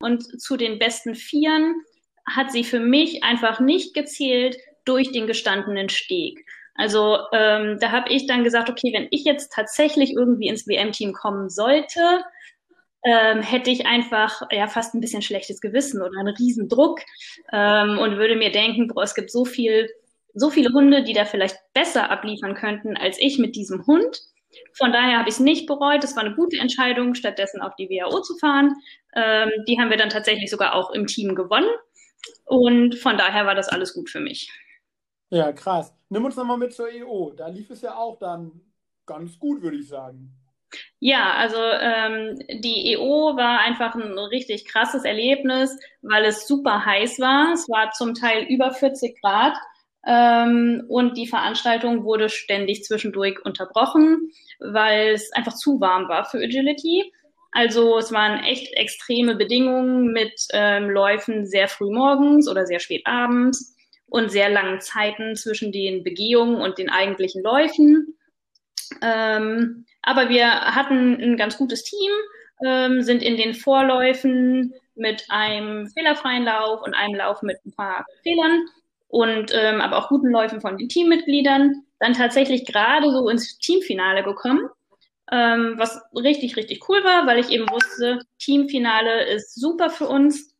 [0.00, 1.74] und zu den besten Vieren
[2.24, 6.46] hat sie für mich einfach nicht gezählt durch den gestandenen Steg.
[6.80, 11.12] Also ähm, da habe ich dann gesagt, okay, wenn ich jetzt tatsächlich irgendwie ins WM-Team
[11.12, 12.24] kommen sollte,
[13.04, 17.00] ähm, hätte ich einfach ja fast ein bisschen schlechtes Gewissen oder einen riesen Druck
[17.52, 19.90] ähm, und würde mir denken, boah, es gibt so viel,
[20.32, 24.18] so viele Hunde, die da vielleicht besser abliefern könnten als ich mit diesem Hund.
[24.72, 26.02] Von daher habe ich es nicht bereut.
[26.02, 28.74] Es war eine gute Entscheidung, stattdessen auf die WAO zu fahren.
[29.14, 31.68] Ähm, die haben wir dann tatsächlich sogar auch im Team gewonnen.
[32.46, 34.50] Und von daher war das alles gut für mich.
[35.30, 35.94] Ja, krass.
[36.08, 37.32] Nimm uns nochmal mit zur EO.
[37.36, 38.60] Da lief es ja auch dann
[39.06, 40.32] ganz gut, würde ich sagen.
[40.98, 47.18] Ja, also ähm, die EO war einfach ein richtig krasses Erlebnis, weil es super heiß
[47.20, 47.52] war.
[47.52, 49.54] Es war zum Teil über 40 Grad
[50.06, 56.38] ähm, und die Veranstaltung wurde ständig zwischendurch unterbrochen, weil es einfach zu warm war für
[56.38, 57.12] Agility.
[57.52, 63.02] Also es waren echt extreme Bedingungen mit ähm, Läufen sehr früh morgens oder sehr spät
[63.06, 63.74] abends
[64.10, 68.18] und sehr langen Zeiten zwischen den Begehungen und den eigentlichen Läufen.
[69.02, 72.10] Ähm, aber wir hatten ein ganz gutes Team,
[72.66, 78.04] ähm, sind in den Vorläufen mit einem fehlerfreien Lauf und einem Lauf mit ein paar
[78.22, 78.66] Fehlern
[79.08, 84.22] und ähm, aber auch guten Läufen von den Teammitgliedern dann tatsächlich gerade so ins Teamfinale
[84.24, 84.68] gekommen,
[85.30, 90.54] ähm, was richtig, richtig cool war, weil ich eben wusste, Teamfinale ist super für uns.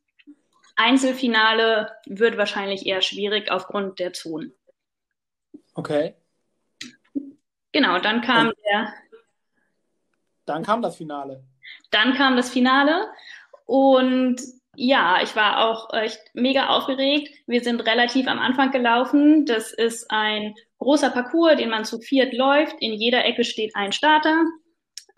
[0.80, 4.54] Einzelfinale wird wahrscheinlich eher schwierig aufgrund der Zonen.
[5.74, 6.14] Okay.
[7.72, 8.94] Genau, dann kam und der.
[10.46, 11.44] Dann kam das Finale.
[11.90, 13.10] Dann kam das Finale
[13.66, 14.40] und
[14.74, 17.28] ja, ich war auch echt mega aufgeregt.
[17.46, 19.44] Wir sind relativ am Anfang gelaufen.
[19.44, 22.76] Das ist ein großer Parcours, den man zu viert läuft.
[22.80, 24.44] In jeder Ecke steht ein Starter.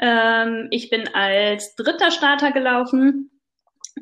[0.01, 3.31] Ähm, ich bin als dritter Starter gelaufen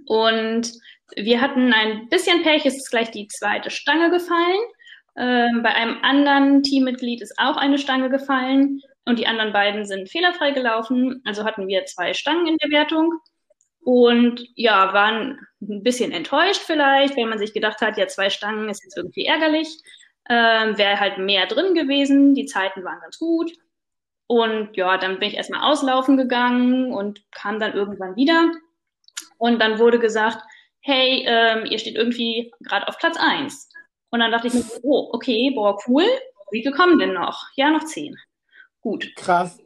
[0.06, 0.72] und
[1.16, 2.66] wir hatten ein bisschen Pech.
[2.66, 4.60] Es ist gleich die zweite Stange gefallen.
[5.16, 10.08] Ähm, bei einem anderen Teammitglied ist auch eine Stange gefallen und die anderen beiden sind
[10.08, 11.22] fehlerfrei gelaufen.
[11.24, 13.12] Also hatten wir zwei Stangen in der Wertung
[13.82, 18.68] und ja, waren ein bisschen enttäuscht vielleicht, weil man sich gedacht hat, ja, zwei Stangen
[18.68, 19.68] ist jetzt irgendwie ärgerlich.
[20.28, 22.34] Ähm, Wäre halt mehr drin gewesen.
[22.34, 23.50] Die Zeiten waren ganz gut.
[24.26, 28.52] Und ja, dann bin ich erstmal auslaufen gegangen und kam dann irgendwann wieder.
[29.38, 30.38] Und dann wurde gesagt,
[30.80, 33.68] hey, ähm, ihr steht irgendwie gerade auf Platz eins.
[34.10, 36.04] Und dann dachte ich mir, oh, okay, boah, cool.
[36.50, 37.46] Wie viel kommen denn noch?
[37.54, 38.16] Ja, noch zehn.
[38.80, 39.14] Gut.
[39.16, 39.58] Krass.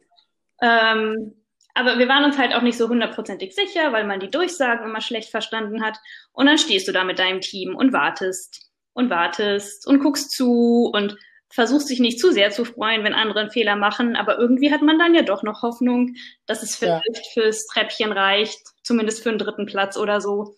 [0.61, 1.33] Ähm,
[1.73, 5.01] aber wir waren uns halt auch nicht so hundertprozentig sicher, weil man die Durchsagen immer
[5.01, 5.97] schlecht verstanden hat.
[6.31, 10.89] Und dann stehst du da mit deinem Team und wartest und wartest und guckst zu
[10.93, 11.17] und
[11.49, 14.15] versuchst dich nicht zu sehr zu freuen, wenn andere einen Fehler machen.
[14.15, 17.21] Aber irgendwie hat man dann ja doch noch Hoffnung, dass es vielleicht ja.
[17.33, 20.55] fürs Treppchen reicht, zumindest für einen dritten Platz oder so.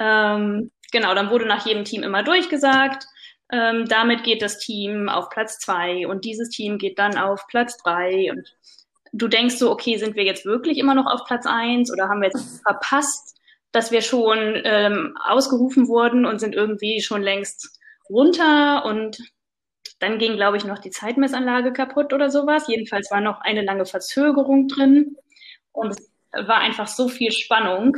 [0.00, 3.06] Ähm, genau, dann wurde nach jedem Team immer durchgesagt.
[3.52, 7.76] Ähm, damit geht das Team auf Platz zwei und dieses Team geht dann auf Platz
[7.76, 8.48] drei und
[9.12, 12.20] du denkst so, okay, sind wir jetzt wirklich immer noch auf Platz eins oder haben
[12.20, 13.36] wir jetzt verpasst,
[13.72, 19.18] dass wir schon ähm, ausgerufen wurden und sind irgendwie schon längst runter und
[19.98, 22.68] dann ging, glaube ich, noch die Zeitmessanlage kaputt oder sowas.
[22.68, 25.16] Jedenfalls war noch eine lange Verzögerung drin
[25.72, 27.96] und es war einfach so viel Spannung.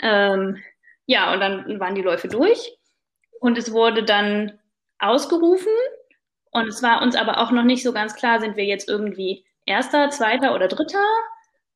[0.00, 0.58] Ähm,
[1.06, 2.76] ja, und dann waren die Läufe durch
[3.40, 4.58] und es wurde dann
[4.98, 5.72] ausgerufen
[6.50, 9.44] und es war uns aber auch noch nicht so ganz klar, sind wir jetzt irgendwie
[9.66, 11.04] erster, zweiter oder dritter.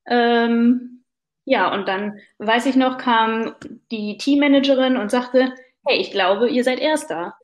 [0.07, 1.03] Ähm,
[1.45, 3.55] ja, und dann weiß ich noch, kam
[3.91, 5.53] die Teammanagerin und sagte,
[5.85, 7.35] hey, ich glaube, ihr seid erster.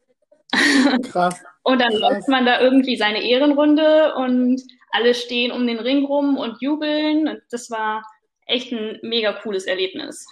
[1.10, 1.44] Krass.
[1.64, 6.38] und dann läuft man da irgendwie seine Ehrenrunde und alle stehen um den Ring rum
[6.38, 7.28] und jubeln.
[7.28, 8.04] Und das war
[8.46, 10.26] echt ein mega cooles Erlebnis.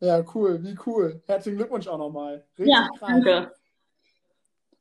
[0.00, 1.22] Ja, cool, wie cool.
[1.26, 2.46] Herzlichen Glückwunsch auch nochmal.
[2.56, 3.10] ja, krass.
[3.10, 3.54] danke.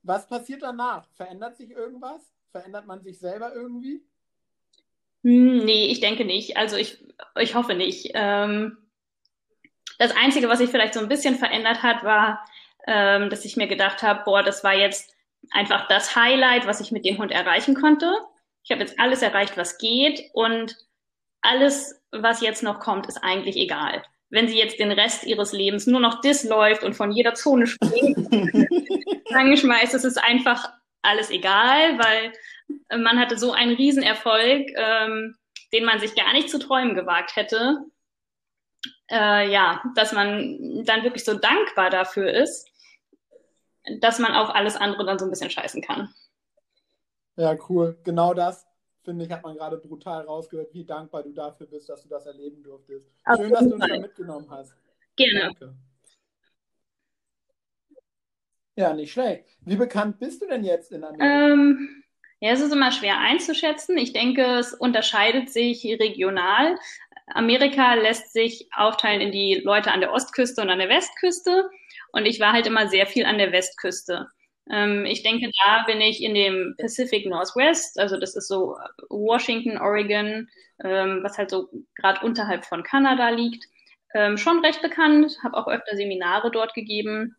[0.04, 1.08] Was passiert danach?
[1.16, 2.22] Verändert sich irgendwas?
[2.52, 4.04] Verändert man sich selber irgendwie?
[5.24, 6.58] Hm, nee, ich denke nicht.
[6.58, 7.04] Also ich,
[7.40, 8.12] ich hoffe nicht.
[8.14, 8.78] Ähm,
[9.98, 12.46] das Einzige, was sich vielleicht so ein bisschen verändert hat, war,
[12.86, 15.14] ähm, dass ich mir gedacht habe, boah, das war jetzt
[15.52, 18.14] einfach das Highlight, was ich mit dem Hund erreichen konnte.
[18.64, 20.78] Ich habe jetzt alles erreicht, was geht und
[21.42, 24.04] alles, was jetzt noch kommt, ist eigentlich egal.
[24.30, 27.66] Wenn sie jetzt den Rest ihres Lebens nur noch das läuft und von jeder Zone
[27.66, 28.18] springt,
[29.34, 30.70] angeschmeißt, ist es einfach
[31.02, 32.34] alles egal, weil
[32.90, 35.36] man hatte so einen Riesenerfolg, ähm,
[35.74, 37.80] den man sich gar nicht zu träumen gewagt hätte.
[39.10, 42.70] Äh, ja, dass man dann wirklich so dankbar dafür ist,
[44.02, 46.14] dass man auf alles andere dann so ein bisschen scheißen kann.
[47.38, 47.98] Ja, cool.
[48.04, 48.67] Genau das,
[49.08, 52.26] finde ich, hat man gerade brutal rausgehört, wie dankbar du dafür bist, dass du das
[52.26, 53.10] erleben durftest.
[53.38, 54.76] Schön, dass du uns da mitgenommen hast.
[55.16, 55.40] Gerne.
[55.40, 55.76] Danke.
[58.76, 59.46] Ja, nicht schlecht.
[59.62, 61.54] Wie bekannt bist du denn jetzt in Amerika?
[61.54, 62.04] Ähm,
[62.42, 63.98] ja, es ist immer schwer einzuschätzen.
[63.98, 66.78] Ich denke, es unterscheidet sich regional.
[67.28, 71.70] Amerika lässt sich aufteilen in die Leute an der Ostküste und an der Westküste.
[72.12, 74.28] Und ich war halt immer sehr viel an der Westküste.
[74.72, 78.78] Ähm, ich denke, da bin ich in dem Pacific Northwest, also das ist so
[79.10, 80.50] Washington, Oregon,
[80.84, 83.66] ähm, was halt so gerade unterhalb von Kanada liegt,
[84.14, 85.38] ähm, schon recht bekannt.
[85.44, 87.36] Habe auch öfter Seminare dort gegeben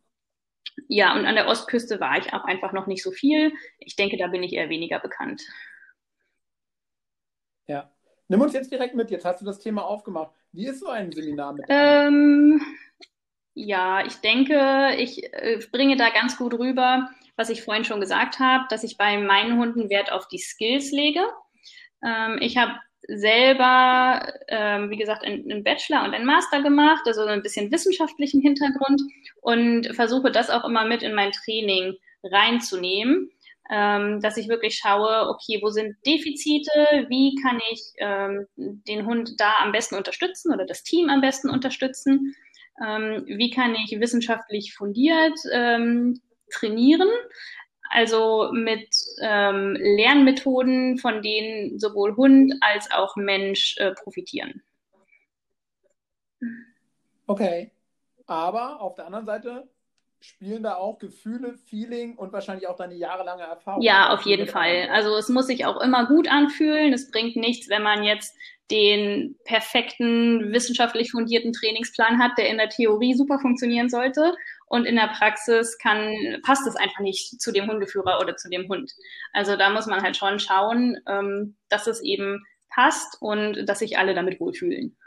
[0.86, 3.52] ja, und an der Ostküste war ich auch einfach noch nicht so viel.
[3.78, 5.42] Ich denke, da bin ich eher weniger bekannt.
[7.66, 7.90] Ja.
[8.28, 10.32] Nimm uns jetzt direkt mit, jetzt hast du das Thema aufgemacht.
[10.52, 11.64] Wie ist so ein Seminar mit?
[11.68, 12.60] Ähm,
[13.58, 18.38] ja, ich denke, ich äh, bringe da ganz gut rüber, was ich vorhin schon gesagt
[18.38, 21.20] habe, dass ich bei meinen Hunden Wert auf die Skills lege.
[22.04, 22.74] Ähm, ich habe
[23.08, 29.02] selber, ähm, wie gesagt, einen Bachelor und einen Master gemacht, also ein bisschen wissenschaftlichen Hintergrund
[29.40, 33.30] und versuche das auch immer mit in mein Training reinzunehmen,
[33.70, 36.70] ähm, dass ich wirklich schaue, okay, wo sind Defizite,
[37.08, 41.50] wie kann ich ähm, den Hund da am besten unterstützen oder das Team am besten
[41.50, 42.34] unterstützen,
[42.84, 47.08] ähm, wie kann ich wissenschaftlich fundiert ähm, trainieren,
[47.90, 48.88] also mit
[49.22, 54.62] ähm, Lernmethoden, von denen sowohl Hund als auch Mensch äh, profitieren.
[57.26, 57.70] Okay,
[58.26, 59.68] aber auf der anderen Seite
[60.20, 63.82] spielen da auch Gefühle, Feeling und wahrscheinlich auch deine jahrelange Erfahrung.
[63.82, 64.88] Ja, auf jeden Fall.
[64.92, 66.92] Also es muss sich auch immer gut anfühlen.
[66.92, 68.36] Es bringt nichts, wenn man jetzt
[68.70, 74.34] den perfekten wissenschaftlich fundierten Trainingsplan hat, der in der Theorie super funktionieren sollte
[74.66, 78.68] und in der Praxis kann, passt es einfach nicht zu dem Hundeführer oder zu dem
[78.68, 78.92] Hund.
[79.32, 83.96] Also da muss man halt schon schauen, ähm, dass es eben passt und dass sich
[83.96, 84.97] alle damit wohlfühlen.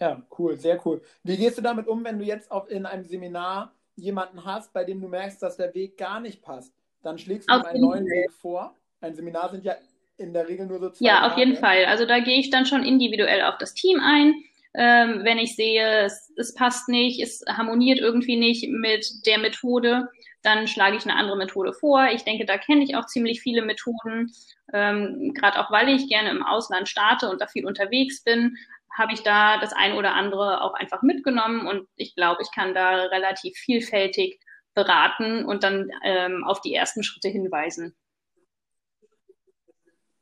[0.00, 1.02] Ja, cool, sehr cool.
[1.24, 4.84] Wie gehst du damit um, wenn du jetzt auch in einem Seminar jemanden hast, bei
[4.84, 6.72] dem du merkst, dass der Weg gar nicht passt?
[7.02, 8.74] Dann schlägst du ihm einen neuen Weg vor.
[9.00, 9.74] Ein Seminar sind ja
[10.16, 11.40] in der Regel nur so zwei Ja, auf Tage.
[11.40, 11.84] jeden Fall.
[11.86, 14.34] Also da gehe ich dann schon individuell auf das Team ein.
[14.74, 20.08] Ähm, wenn ich sehe, es, es passt nicht, es harmoniert irgendwie nicht mit der Methode,
[20.42, 22.08] dann schlage ich eine andere Methode vor.
[22.12, 24.32] Ich denke, da kenne ich auch ziemlich viele Methoden,
[24.72, 28.56] ähm, gerade auch weil ich gerne im Ausland starte und da viel unterwegs bin,
[28.98, 32.74] habe ich da das ein oder andere auch einfach mitgenommen und ich glaube, ich kann
[32.74, 34.40] da relativ vielfältig
[34.74, 37.96] beraten und dann ähm, auf die ersten Schritte hinweisen.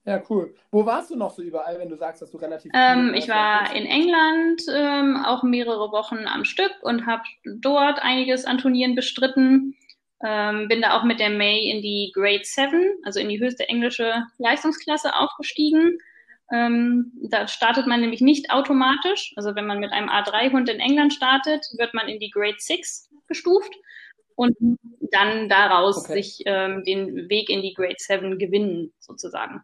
[0.07, 0.55] Ja, cool.
[0.71, 2.71] Wo warst du noch so überall, wenn du sagst, dass du relativ.
[2.75, 8.45] Ähm, ich war in England ähm, auch mehrere Wochen am Stück und habe dort einiges
[8.45, 9.77] an Turnieren bestritten.
[10.25, 13.69] Ähm, bin da auch mit der May in die Grade 7, also in die höchste
[13.69, 15.99] englische Leistungsklasse aufgestiegen.
[16.53, 19.33] Ähm, da startet man nämlich nicht automatisch.
[19.37, 23.11] Also wenn man mit einem A3-Hund in England startet, wird man in die Grade 6
[23.27, 23.75] gestuft
[24.37, 24.57] und
[25.11, 26.15] dann daraus okay.
[26.15, 29.63] sich ähm, den Weg in die Grade 7 gewinnen, sozusagen.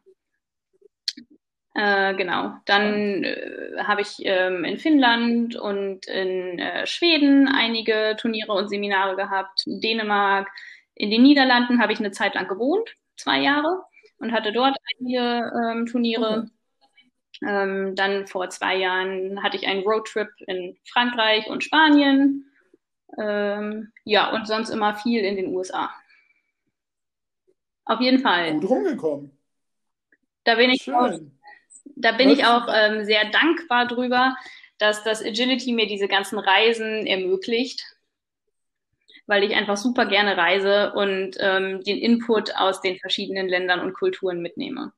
[1.74, 2.54] Äh, genau.
[2.66, 9.16] Dann äh, habe ich ähm, in Finnland und in äh, Schweden einige Turniere und Seminare
[9.16, 9.66] gehabt.
[9.66, 10.50] In Dänemark,
[10.94, 13.84] in den Niederlanden habe ich eine Zeit lang gewohnt, zwei Jahre,
[14.18, 16.40] und hatte dort einige ähm, Turniere.
[16.40, 16.50] Okay.
[17.46, 22.50] Ähm, dann vor zwei Jahren hatte ich einen Roadtrip in Frankreich und Spanien.
[23.18, 25.90] Ähm, ja, und sonst immer viel in den USA.
[27.84, 28.52] Auf jeden Fall.
[28.60, 29.36] Gut rumgekommen.
[30.44, 31.32] Da bin ich Schön
[31.96, 34.36] da bin ich auch ähm, sehr dankbar drüber,
[34.78, 37.84] dass das Agility mir diese ganzen Reisen ermöglicht,
[39.26, 43.94] weil ich einfach super gerne reise und ähm, den Input aus den verschiedenen Ländern und
[43.94, 44.92] Kulturen mitnehme.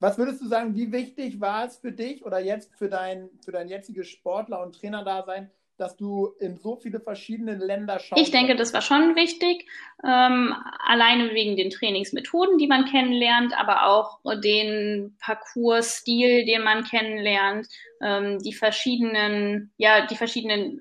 [0.00, 3.50] Was würdest du sagen, wie wichtig war es für dich oder jetzt für dein, für
[3.50, 8.20] dein jetziges Sportler- und Trainerdasein, dass du in so viele verschiedene Länder schaust?
[8.22, 9.66] Ich denke, das war schon wichtig,
[10.04, 10.54] ähm,
[10.86, 17.66] alleine wegen den Trainingsmethoden, die man kennenlernt, aber auch den Parcours-Stil, den man kennenlernt,
[18.00, 20.80] ähm, die verschiedenen, ja, die verschiedenen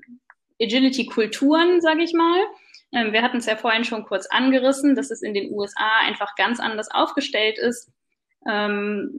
[0.62, 2.40] Agility-Kulturen, sage ich mal.
[2.92, 6.36] Ähm, wir hatten es ja vorhin schon kurz angerissen, dass es in den USA einfach
[6.36, 7.92] ganz anders aufgestellt ist.
[8.48, 9.10] Ähm,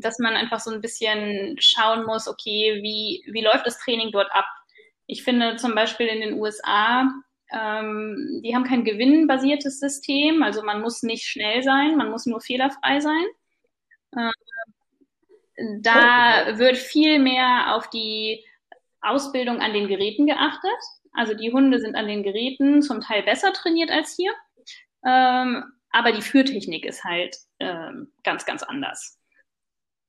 [0.00, 4.30] dass man einfach so ein bisschen schauen muss, okay, wie, wie läuft das Training dort
[4.32, 4.46] ab?
[5.06, 7.10] Ich finde zum Beispiel in den USA,
[7.50, 12.40] ähm, die haben kein gewinnbasiertes System, also man muss nicht schnell sein, man muss nur
[12.40, 13.24] fehlerfrei sein.
[14.16, 14.30] Äh,
[15.80, 18.44] da wird viel mehr auf die
[19.00, 20.70] Ausbildung an den Geräten geachtet.
[21.12, 24.32] Also die Hunde sind an den Geräten zum Teil besser trainiert als hier.
[25.04, 25.64] Ähm,
[25.98, 29.18] aber die Führtechnik ist halt ähm, ganz, ganz anders.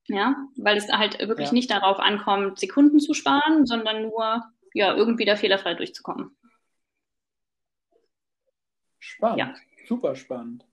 [0.07, 1.53] Ja, weil es halt wirklich ja.
[1.53, 6.35] nicht darauf ankommt, Sekunden zu sparen, sondern nur ja, irgendwie da fehlerfrei durchzukommen.
[8.97, 9.53] Spannend, ja.
[9.87, 10.65] super spannend.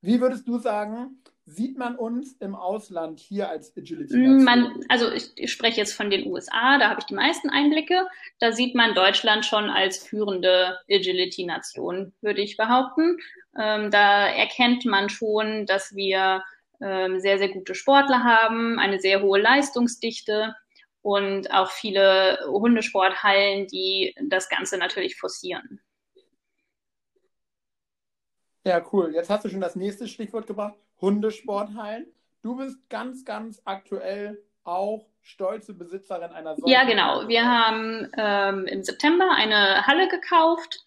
[0.00, 4.16] Wie würdest du sagen, sieht man uns im Ausland hier als Agility?
[4.16, 8.06] Man, also ich, ich, spreche jetzt von den USA, da habe ich die meisten Einblicke.
[8.40, 13.18] Da sieht man Deutschland schon als führende Agility-Nation, würde ich behaupten.
[13.58, 16.42] Ähm, da erkennt man schon, dass wir
[16.80, 20.54] ähm, sehr, sehr gute Sportler haben, eine sehr hohe Leistungsdichte
[21.02, 25.80] und auch viele Hundesporthallen, die das Ganze natürlich forcieren.
[28.64, 29.14] Ja, cool.
[29.14, 30.74] Jetzt hast du schon das nächste Stichwort gebracht.
[31.00, 32.06] Hundesporthallen.
[32.42, 36.72] Du bist ganz, ganz aktuell auch stolze Besitzerin einer solchen.
[36.72, 37.28] Ja, genau.
[37.28, 40.84] Wir haben ähm, im September eine Halle gekauft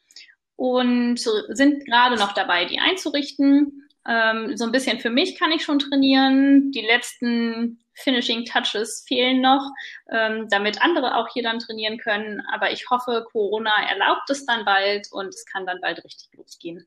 [0.60, 3.88] und sind gerade noch dabei, die einzurichten.
[4.06, 6.74] Ähm, so ein bisschen für mich kann ich schon trainieren.
[6.74, 9.72] Die letzten Finishing Touches fehlen noch,
[10.12, 12.41] ähm, damit andere auch hier dann trainieren können.
[12.52, 16.86] Aber ich hoffe, Corona erlaubt es dann bald und es kann dann bald richtig losgehen.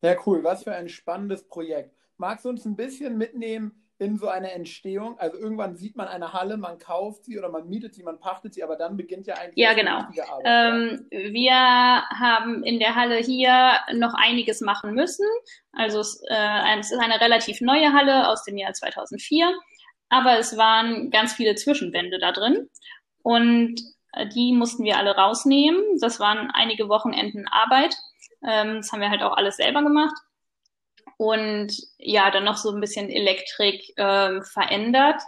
[0.00, 0.42] Ja, cool.
[0.42, 1.94] Was für ein spannendes Projekt.
[2.16, 5.18] Magst du uns ein bisschen mitnehmen in so eine Entstehung?
[5.18, 8.54] Also irgendwann sieht man eine Halle, man kauft sie oder man mietet sie, man pachtet
[8.54, 10.02] sie, aber dann beginnt ja eigentlich ja, genau.
[10.14, 10.44] die Arbeit.
[10.44, 11.32] Ähm, ja?
[11.32, 15.26] Wir haben in der Halle hier noch einiges machen müssen.
[15.72, 19.54] Also es, äh, es ist eine relativ neue Halle aus dem Jahr 2004,
[20.08, 22.68] aber es waren ganz viele Zwischenwände da drin
[23.22, 23.80] und
[24.12, 25.82] äh, die mussten wir alle rausnehmen.
[26.00, 27.94] Das waren einige Wochenenden Arbeit.
[28.46, 30.16] Ähm, das haben wir halt auch alles selber gemacht
[31.16, 35.20] und ja, dann noch so ein bisschen Elektrik ähm, verändert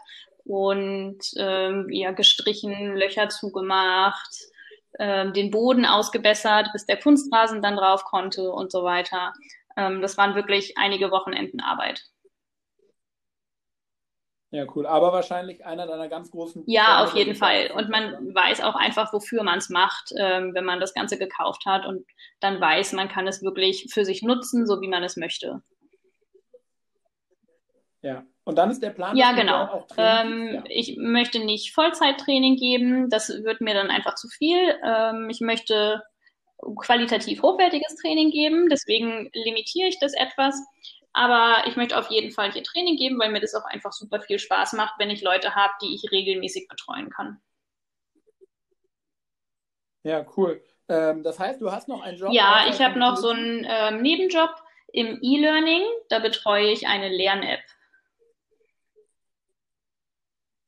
[0.45, 4.35] und ähm, ja, gestrichen, Löcher zugemacht,
[4.99, 9.33] ähm, den Boden ausgebessert, bis der Kunstrasen dann drauf konnte und so weiter.
[9.77, 12.05] Ähm, das waren wirklich einige Wochenenden Arbeit.
[14.51, 14.87] Ja, cool.
[14.87, 16.65] Aber wahrscheinlich einer deiner ganz großen.
[16.67, 17.71] Ja, auf jeden Fall.
[17.75, 21.67] Und man weiß auch einfach, wofür man es macht, ähm, wenn man das Ganze gekauft
[21.67, 22.07] hat und
[22.41, 25.63] dann weiß, man kann es wirklich für sich nutzen, so wie man es möchte.
[28.09, 29.15] Ja, und dann ist der Plan.
[29.19, 29.87] Ja, genau.
[29.99, 30.63] Ähm, ja.
[30.71, 34.79] Ich möchte nicht Vollzeittraining geben, das wird mir dann einfach zu viel.
[34.83, 36.03] Ähm, ich möchte
[36.77, 40.59] qualitativ hochwertiges Training geben, deswegen limitiere ich das etwas.
[41.13, 44.23] Aber ich möchte auf jeden Fall hier Training geben, weil mir das auch einfach super
[44.23, 47.43] viel Spaß macht, wenn ich Leute habe, die ich regelmäßig betreuen kann.
[50.03, 50.63] Ja, cool.
[50.89, 52.33] Ähm, das heißt, du hast noch einen Job?
[52.33, 54.55] Ja, ich habe noch so einen ähm, Nebenjob
[54.95, 55.83] im E-Learning.
[56.09, 57.61] Da betreue ich eine Lern-App.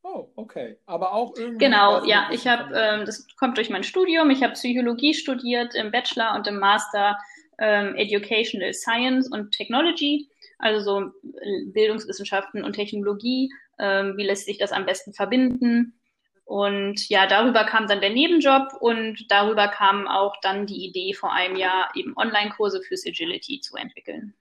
[0.03, 0.79] Oh, okay.
[0.87, 1.65] Aber auch irgendwie.
[1.65, 2.31] Genau, ja.
[2.33, 4.31] Ich habe, ähm, das kommt durch mein Studium.
[4.31, 7.19] Ich habe Psychologie studiert im Bachelor und im Master
[7.59, 11.01] ähm, Educational Science und Technology, also so
[11.41, 13.53] äh, Bildungswissenschaften und Technologie.
[13.79, 16.01] Ähm, wie lässt sich das am besten verbinden?
[16.45, 21.33] Und ja, darüber kam dann der Nebenjob und darüber kam auch dann die Idee vor
[21.33, 24.35] einem Jahr, eben Online-Kurse fürs Agility zu entwickeln.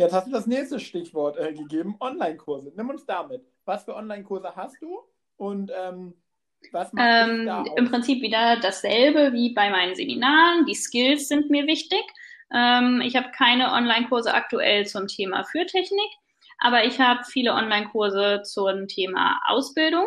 [0.00, 2.72] Jetzt hast du das nächste Stichwort äh, gegeben, Online-Kurse.
[2.74, 3.44] Nimm uns damit.
[3.66, 4.98] Was für Online-Kurse hast du
[5.36, 6.14] und ähm,
[6.72, 10.64] was machst ähm, da Im Prinzip wieder dasselbe wie bei meinen Seminaren.
[10.64, 12.00] Die Skills sind mir wichtig.
[12.50, 16.10] Ähm, ich habe keine Online-Kurse aktuell zum Thema Führtechnik,
[16.58, 20.06] aber ich habe viele Online-Kurse zum Thema Ausbildung.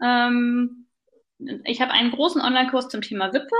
[0.00, 0.86] Ähm,
[1.64, 3.56] ich habe einen großen Online-Kurs zum Thema Wippe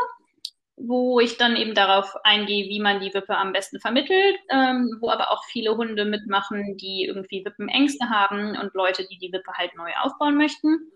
[0.76, 5.10] wo ich dann eben darauf eingehe, wie man die Wippe am besten vermittelt, ähm, wo
[5.10, 9.74] aber auch viele Hunde mitmachen, die irgendwie Wippenängste haben und Leute, die die Wippe halt
[9.74, 10.92] neu aufbauen möchten.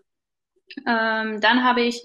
[0.87, 2.01] Ähm, dann habe ich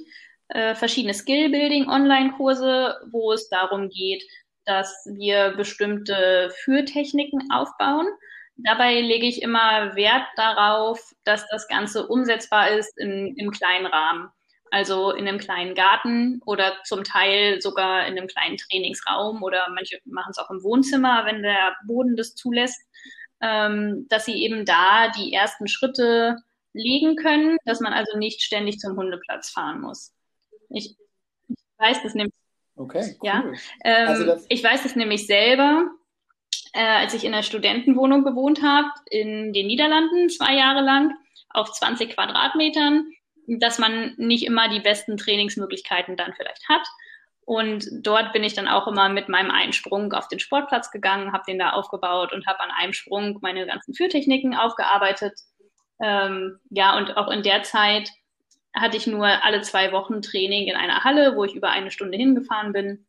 [0.48, 4.24] äh, verschiedene Skill-Building-Online-Kurse, wo es darum geht,
[4.64, 8.06] dass wir bestimmte Führtechniken aufbauen.
[8.56, 14.30] Dabei lege ich immer Wert darauf, dass das Ganze umsetzbar ist in, im kleinen Rahmen.
[14.70, 20.00] Also in einem kleinen Garten oder zum Teil sogar in einem kleinen Trainingsraum oder manche
[20.04, 22.80] machen es auch im Wohnzimmer, wenn der Boden das zulässt,
[23.40, 26.36] ähm, dass sie eben da die ersten Schritte
[26.72, 30.12] legen können, dass man also nicht ständig zum Hundeplatz fahren muss.
[30.70, 30.96] Ich,
[31.48, 32.34] ich weiß das nämlich.
[32.76, 33.26] Okay, cool.
[33.26, 33.44] Ja,
[33.84, 35.88] ähm, also ich weiß das nämlich selber,
[36.74, 41.14] äh, als ich in einer Studentenwohnung gewohnt habe in den Niederlanden zwei Jahre lang
[41.48, 43.10] auf 20 Quadratmetern
[43.46, 46.86] dass man nicht immer die besten Trainingsmöglichkeiten dann vielleicht hat.
[47.46, 51.44] Und dort bin ich dann auch immer mit meinem Einsprung auf den Sportplatz gegangen, habe
[51.46, 55.34] den da aufgebaut und habe an einem Sprung meine ganzen Führtechniken aufgearbeitet.
[56.00, 58.10] Ähm, ja, und auch in der Zeit
[58.74, 62.18] hatte ich nur alle zwei Wochen Training in einer Halle, wo ich über eine Stunde
[62.18, 63.06] hingefahren bin.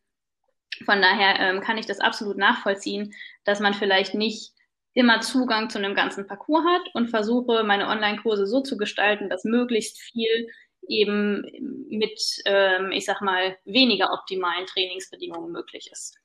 [0.85, 3.13] Von daher ähm, kann ich das absolut nachvollziehen,
[3.43, 4.51] dass man vielleicht nicht
[4.97, 9.43] immer Zugang zu einem ganzen Parcours hat und versuche, meine Online-Kurse so zu gestalten, dass
[9.43, 10.49] möglichst viel
[10.87, 11.43] eben
[11.89, 16.17] mit, ähm, ich sag mal, weniger optimalen Trainingsbedingungen möglich ist.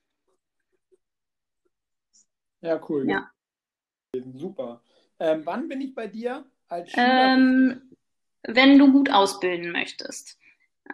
[2.61, 3.07] Ja, cool.
[3.07, 3.29] Ja.
[4.35, 4.81] Super.
[5.19, 7.35] Ähm, wann bin ich bei dir als Schüler?
[7.35, 7.95] Ähm,
[8.41, 10.39] wenn du gut ausbilden möchtest.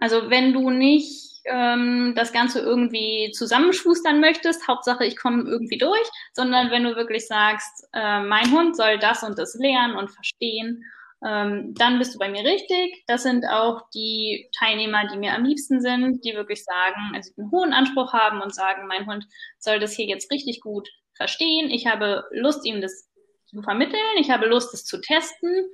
[0.02, 6.10] Also wenn du nicht ähm, das Ganze irgendwie zusammenschustern möchtest, Hauptsache ich komme irgendwie durch,
[6.34, 10.84] sondern wenn du wirklich sagst, äh, mein Hund soll das und das lernen und verstehen
[11.26, 13.04] ähm, dann bist du bei mir richtig.
[13.08, 17.52] Das sind auch die Teilnehmer, die mir am liebsten sind, die wirklich sagen, also einen
[17.52, 19.26] hohen Anspruch haben und sagen, mein Hund
[19.58, 21.70] soll das hier jetzt richtig gut verstehen.
[21.72, 23.10] Ich habe Lust, ihm das
[23.48, 24.00] zu vermitteln.
[24.20, 25.70] Ich habe Lust, es zu testen.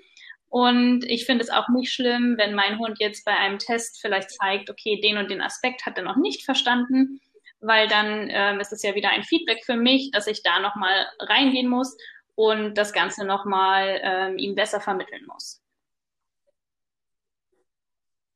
[0.55, 4.31] Und ich finde es auch nicht schlimm, wenn mein Hund jetzt bei einem Test vielleicht
[4.31, 7.19] zeigt, okay, den und den Aspekt hat er noch nicht verstanden,
[7.59, 11.07] weil dann ähm, ist es ja wieder ein Feedback für mich, dass ich da nochmal
[11.19, 11.97] reingehen muss
[12.35, 15.61] und das Ganze nochmal ähm, ihm besser vermitteln muss.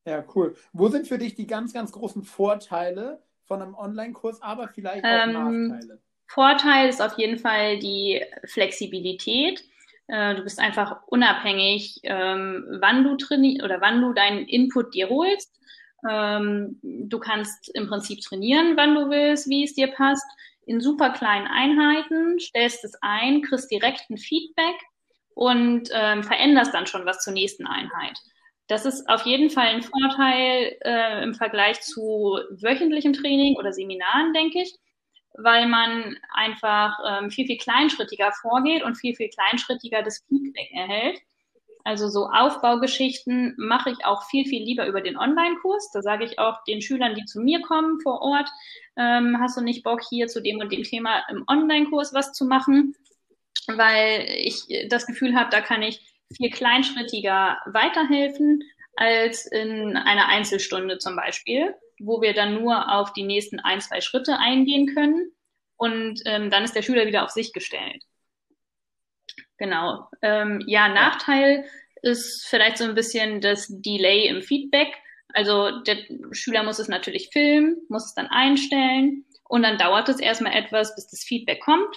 [0.06, 0.58] Ja, cool.
[0.74, 5.10] Wo sind für dich die ganz, ganz großen Vorteile von einem Online-Kurs, aber vielleicht auch
[5.10, 6.02] ähm, Nachteile?
[6.28, 9.64] Vorteil ist auf jeden Fall die Flexibilität.
[10.10, 15.10] Äh, du bist einfach unabhängig, ähm, wann du trainierst oder wann du deinen Input dir
[15.10, 15.56] holst.
[16.10, 20.26] Ähm, du kannst im Prinzip trainieren, wann du willst, wie es dir passt
[20.66, 24.76] in super kleinen Einheiten, stellst es ein, kriegst direkt ein Feedback
[25.34, 28.18] und ähm, veränderst dann schon was zur nächsten Einheit.
[28.68, 34.32] Das ist auf jeden Fall ein Vorteil äh, im Vergleich zu wöchentlichem Training oder Seminaren,
[34.34, 34.76] denke ich,
[35.38, 41.20] weil man einfach ähm, viel, viel kleinschrittiger vorgeht und viel, viel kleinschrittiger das Feedback erhält.
[41.84, 45.92] Also so Aufbaugeschichten mache ich auch viel, viel lieber über den Online-Kurs.
[45.92, 48.50] Da sage ich auch den Schülern, die zu mir kommen vor Ort,
[48.98, 52.46] ähm, hast du nicht Bock, hier zu dem und dem Thema im Online-Kurs was zu
[52.46, 52.96] machen?
[53.68, 56.02] Weil ich das Gefühl habe, da kann ich
[56.36, 58.64] viel kleinschrittiger weiterhelfen
[58.96, 64.02] als in einer Einzelstunde zum Beispiel, wo wir dann nur auf die nächsten ein, zwei
[64.02, 65.32] Schritte eingehen können
[65.78, 68.04] und ähm, dann ist der Schüler wieder auf sich gestellt.
[69.58, 70.08] Genau.
[70.22, 71.66] Ähm, ja, Nachteil
[72.02, 74.96] ist vielleicht so ein bisschen das Delay im Feedback.
[75.34, 75.98] Also der
[76.32, 80.96] Schüler muss es natürlich filmen, muss es dann einstellen und dann dauert es erstmal etwas,
[80.96, 81.96] bis das Feedback kommt.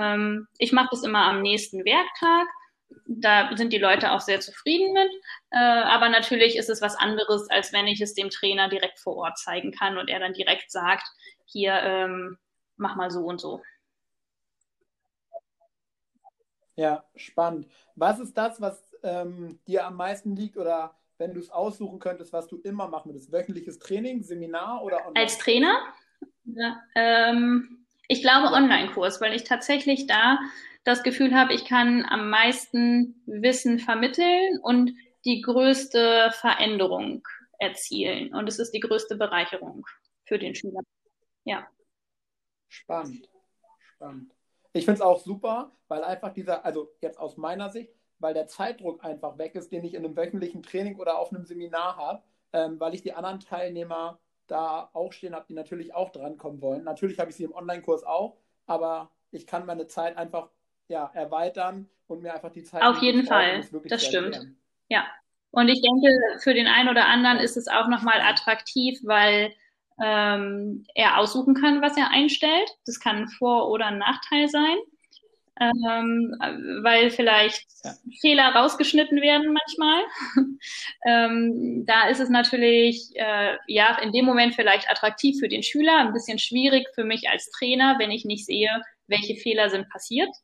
[0.00, 2.48] Ähm, ich mache das immer am nächsten Werktag.
[3.06, 5.10] Da sind die Leute auch sehr zufrieden mit.
[5.50, 9.16] Äh, aber natürlich ist es was anderes, als wenn ich es dem Trainer direkt vor
[9.16, 11.06] Ort zeigen kann und er dann direkt sagt,
[11.44, 12.38] hier, ähm,
[12.76, 13.62] mach mal so und so.
[16.76, 17.68] Ja, spannend.
[17.94, 22.32] Was ist das, was ähm, dir am meisten liegt oder wenn du es aussuchen könntest,
[22.32, 23.32] was du immer machen würdest?
[23.32, 25.20] Wöchentliches Training, Seminar oder online?
[25.20, 25.78] Als Trainer?
[26.44, 28.52] Ja, ähm, ich glaube.
[28.52, 30.38] Online-Kurs, weil ich tatsächlich da
[30.84, 34.92] das Gefühl habe, ich kann am meisten Wissen vermitteln und
[35.24, 37.26] die größte Veränderung
[37.58, 38.34] erzielen.
[38.34, 39.86] Und es ist die größte Bereicherung
[40.24, 40.80] für den Schüler.
[41.44, 41.66] Ja.
[42.68, 43.28] Spannend.
[43.94, 44.34] Spannend.
[44.72, 48.46] Ich finde es auch super, weil einfach dieser, also jetzt aus meiner Sicht, weil der
[48.46, 52.22] Zeitdruck einfach weg ist, den ich in einem wöchentlichen Training oder auf einem Seminar habe,
[52.52, 56.84] ähm, weil ich die anderen Teilnehmer da auch stehen habe, die natürlich auch drankommen wollen.
[56.84, 60.50] Natürlich habe ich sie im Online-Kurs auch, aber ich kann meine Zeit einfach
[60.88, 62.82] ja, erweitern und mir einfach die Zeit.
[62.82, 64.34] Auf jeden Fall, das stimmt.
[64.34, 64.56] Erklären.
[64.88, 65.06] Ja.
[65.50, 66.08] Und ich denke,
[66.40, 69.54] für den einen oder anderen ist es auch nochmal attraktiv, weil
[70.02, 72.68] ähm, er aussuchen kann, was er einstellt.
[72.86, 74.76] Das kann ein Vor- oder ein Nachteil sein,
[75.60, 76.34] ähm,
[76.82, 77.94] weil vielleicht ja.
[78.20, 80.02] Fehler rausgeschnitten werden manchmal.
[81.06, 85.98] ähm, da ist es natürlich äh, ja in dem Moment vielleicht attraktiv für den Schüler,
[85.98, 90.34] ein bisschen schwierig für mich als Trainer, wenn ich nicht sehe, welche Fehler sind passiert.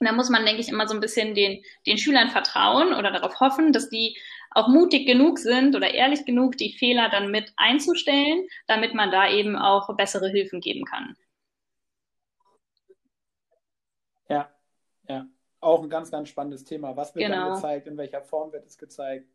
[0.00, 3.40] Da muss man, denke ich, immer so ein bisschen den, den Schülern vertrauen oder darauf
[3.40, 4.16] hoffen, dass die
[4.50, 9.28] auch mutig genug sind oder ehrlich genug, die Fehler dann mit einzustellen, damit man da
[9.28, 11.16] eben auch bessere Hilfen geben kann.
[14.28, 14.48] Ja,
[15.08, 15.26] ja.
[15.60, 16.96] Auch ein ganz, ganz spannendes Thema.
[16.96, 17.46] Was wird genau.
[17.46, 17.86] dann gezeigt?
[17.86, 19.28] In welcher Form wird es gezeigt?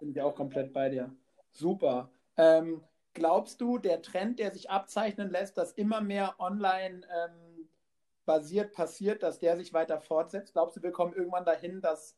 [0.00, 1.14] Bin ich auch komplett bei dir.
[1.52, 2.10] Super.
[2.36, 7.53] Ähm, glaubst du, der Trend, der sich abzeichnen lässt, dass immer mehr online ähm,
[8.26, 10.52] basiert passiert, dass der sich weiter fortsetzt?
[10.52, 12.16] Glaubst du, wir kommen irgendwann dahin, dass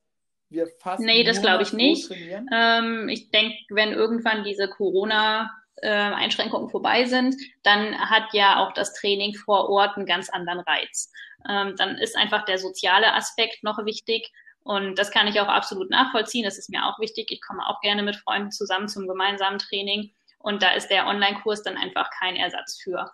[0.48, 1.00] wir fast.
[1.00, 2.10] Nee, das glaube ich nicht.
[2.52, 5.50] Ähm, ich denke, wenn irgendwann diese Corona-
[5.82, 11.12] Einschränkungen vorbei sind, dann hat ja auch das Training vor Ort einen ganz anderen Reiz.
[11.46, 14.32] Ähm, dann ist einfach der soziale Aspekt noch wichtig.
[14.62, 16.44] Und das kann ich auch absolut nachvollziehen.
[16.44, 17.30] Das ist mir auch wichtig.
[17.30, 20.12] Ich komme auch gerne mit Freunden zusammen zum gemeinsamen Training.
[20.38, 23.12] Und da ist der Online-Kurs dann einfach kein Ersatz für.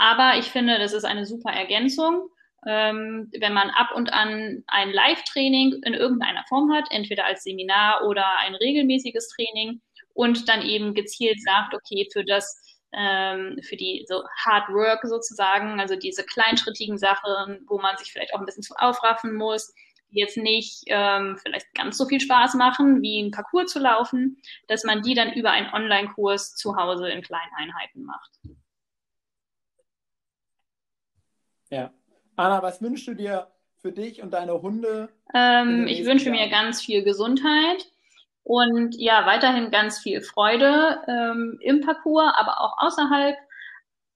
[0.00, 2.30] Aber ich finde, das ist eine super Ergänzung
[2.66, 8.04] ähm, wenn man ab und an ein Live-Training in irgendeiner Form hat, entweder als Seminar
[8.06, 9.80] oder ein regelmäßiges Training
[10.12, 12.60] und dann eben gezielt sagt, okay, für das
[12.92, 18.34] ähm, für die so Hard Work sozusagen, also diese kleinschrittigen Sachen, wo man sich vielleicht
[18.34, 19.72] auch ein bisschen zu aufraffen muss,
[20.10, 24.38] die jetzt nicht ähm, vielleicht ganz so viel Spaß machen, wie ein Parcours zu laufen,
[24.66, 28.30] dass man die dann über einen Online-Kurs zu Hause in kleinen Einheiten macht.
[31.70, 31.92] Ja,
[32.36, 33.46] Anna, was wünschst du dir
[33.80, 35.08] für dich und deine Hunde?
[35.34, 37.86] Ähm, ich wünsche mir ganz viel Gesundheit
[38.42, 43.36] und ja, weiterhin ganz viel Freude ähm, im Parcours, aber auch außerhalb.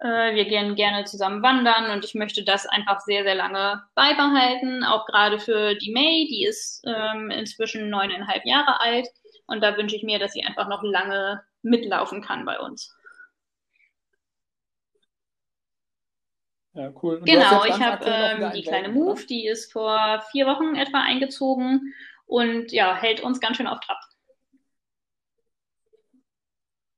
[0.00, 4.82] Äh, wir gehen gerne zusammen wandern und ich möchte das einfach sehr, sehr lange beibehalten.
[4.82, 9.08] Auch gerade für die May, die ist ähm, inzwischen neuneinhalb Jahre alt.
[9.46, 12.92] Und da wünsche ich mir, dass sie einfach noch lange mitlaufen kann bei uns.
[16.74, 17.16] Ja, cool.
[17.16, 19.22] Und genau, ich habe ähm, die kleine Move, oder?
[19.26, 21.94] die ist vor vier Wochen etwa eingezogen
[22.26, 23.98] und ja, hält uns ganz schön auf Trab.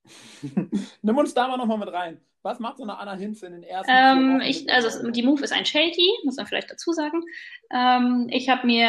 [1.03, 2.21] Nimm uns da mal nochmal mit rein.
[2.43, 5.53] Was macht so eine Anna Hinz in den ersten ähm, ich, Also die Move ist
[5.53, 7.25] ein Sheltie, muss man vielleicht dazu sagen.
[7.73, 8.89] Ähm, ich habe mir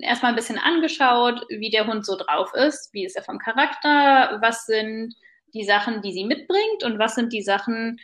[0.00, 2.94] erstmal ein bisschen angeschaut, wie der Hund so drauf ist.
[2.94, 4.38] Wie ist er vom Charakter?
[4.40, 5.14] Was sind
[5.52, 6.84] die Sachen, die sie mitbringt?
[6.84, 8.00] Und was sind die Sachen,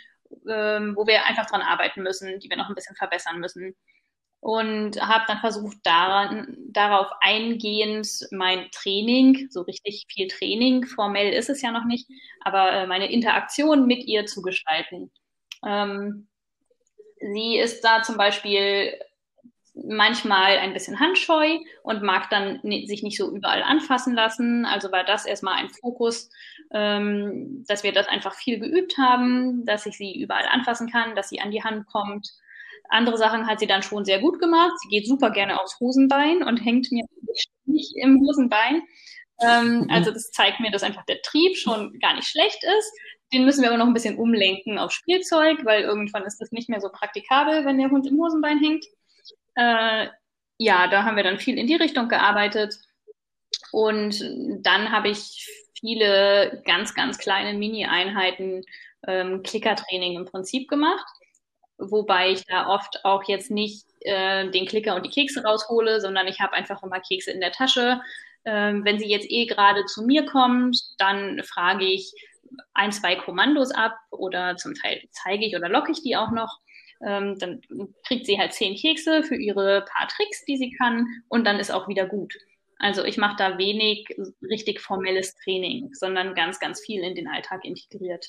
[0.48, 3.74] ähm, wo wir einfach dran arbeiten müssen, die wir noch ein bisschen verbessern müssen?
[4.42, 11.48] und habe dann versucht, daran, darauf eingehend mein Training, so richtig viel Training, formell ist
[11.48, 12.08] es ja noch nicht,
[12.40, 15.12] aber äh, meine Interaktion mit ihr zu gestalten.
[15.64, 16.26] Ähm,
[17.20, 18.98] sie ist da zum Beispiel
[19.74, 24.64] manchmal ein bisschen handscheu und mag dann sich nicht so überall anfassen lassen.
[24.66, 26.30] Also war das erstmal ein Fokus,
[26.72, 31.28] ähm, dass wir das einfach viel geübt haben, dass ich sie überall anfassen kann, dass
[31.30, 32.28] sie an die Hand kommt
[32.92, 34.72] andere Sachen hat sie dann schon sehr gut gemacht.
[34.80, 37.04] Sie geht super gerne aufs Hosenbein und hängt mir
[37.64, 38.82] nicht im Hosenbein.
[39.40, 42.92] Ähm, also das zeigt mir, dass einfach der Trieb schon gar nicht schlecht ist.
[43.32, 46.68] Den müssen wir aber noch ein bisschen umlenken auf Spielzeug, weil irgendwann ist das nicht
[46.68, 48.84] mehr so praktikabel, wenn der Hund im Hosenbein hängt.
[49.55, 50.09] Äh,
[50.59, 52.74] ja, da haben wir dann viel in die Richtung gearbeitet.
[53.72, 54.22] Und
[54.61, 55.48] dann habe ich
[55.78, 58.62] viele ganz, ganz kleine Mini-Einheiten
[59.07, 61.07] ähm, Klickertraining im Prinzip gemacht
[61.90, 66.26] wobei ich da oft auch jetzt nicht äh, den Klicker und die Kekse raushole, sondern
[66.26, 68.00] ich habe einfach immer Kekse in der Tasche.
[68.44, 72.12] Ähm, wenn sie jetzt eh gerade zu mir kommt, dann frage ich
[72.74, 76.59] ein, zwei Kommandos ab oder zum Teil zeige ich oder locke ich die auch noch.
[77.05, 77.61] Ähm, dann
[78.07, 81.70] kriegt sie halt zehn Kekse für ihre paar Tricks, die sie kann und dann ist
[81.70, 82.34] auch wieder gut.
[82.78, 84.09] Also ich mache da wenig
[84.42, 88.28] richtig formelles Training, sondern ganz, ganz viel in den Alltag integriert.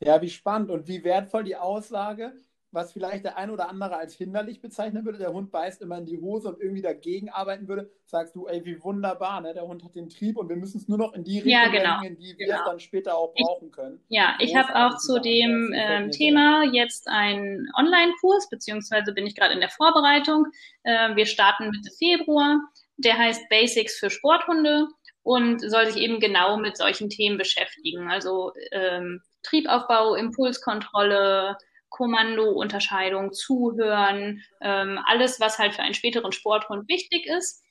[0.00, 2.32] Ja, wie spannend und wie wertvoll die Aussage,
[2.72, 5.18] was vielleicht der ein oder andere als hinderlich bezeichnen würde.
[5.18, 7.90] Der Hund beißt immer in die Hose und irgendwie dagegen arbeiten würde.
[8.06, 9.52] Sagst du, ey, wie wunderbar, ne?
[9.52, 11.68] Der Hund hat den Trieb und wir müssen es nur noch in die Richtung ja,
[11.68, 12.00] genau.
[12.00, 14.00] bringen, in die wir es dann später auch brauchen können.
[14.08, 19.36] Ich, ja, ich habe auch zu dem ähm, Thema jetzt einen Online-Kurs, beziehungsweise bin ich
[19.36, 20.46] gerade in der Vorbereitung.
[20.82, 22.58] Äh, wir starten Mitte Februar.
[22.96, 24.86] Der heißt Basics für Sporthunde
[25.22, 28.10] und soll sich eben genau mit solchen Themen beschäftigen.
[28.10, 31.56] Also ähm, Triebaufbau, Impulskontrolle,
[31.92, 37.62] Kommandounterscheidung, Zuhören, ähm, alles, was halt für einen späteren Sporthund wichtig ist,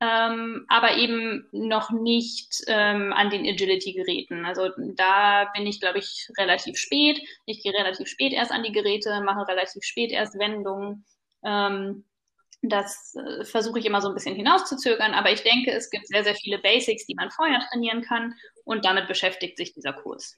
[0.00, 4.44] ähm, aber eben noch nicht ähm, an den Agility-Geräten.
[4.44, 7.20] Also da bin ich, glaube ich, relativ spät.
[7.46, 11.04] Ich gehe relativ spät erst an die Geräte, mache relativ spät erst Wendungen.
[11.44, 12.04] Ähm,
[12.62, 16.24] das äh, versuche ich immer so ein bisschen hinauszuzögern, aber ich denke, es gibt sehr,
[16.24, 20.36] sehr viele Basics, die man vorher trainieren kann und damit beschäftigt sich dieser Kurs.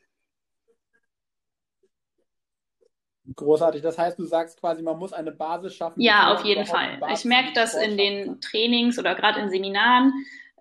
[3.37, 3.83] Großartig.
[3.83, 6.01] Das heißt, du sagst quasi, man muss eine Basis schaffen.
[6.01, 7.01] Ja, auf jeden Fall.
[7.12, 10.12] Ich merke das in den Trainings oder gerade in Seminaren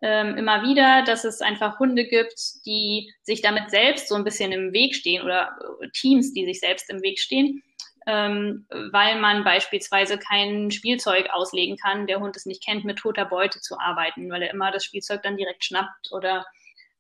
[0.02, 4.52] ähm, immer wieder, dass es einfach Hunde gibt, die sich damit selbst so ein bisschen
[4.52, 7.64] im Weg stehen oder äh, Teams, die sich selbst im Weg stehen,
[8.08, 13.26] ähm, weil man beispielsweise kein Spielzeug auslegen kann, der Hund es nicht kennt, mit toter
[13.26, 16.46] Beute zu arbeiten, weil er immer das Spielzeug dann direkt schnappt oder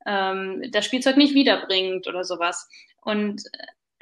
[0.06, 2.70] ähm, das Spielzeug nicht wiederbringt oder sowas.
[3.02, 3.44] Und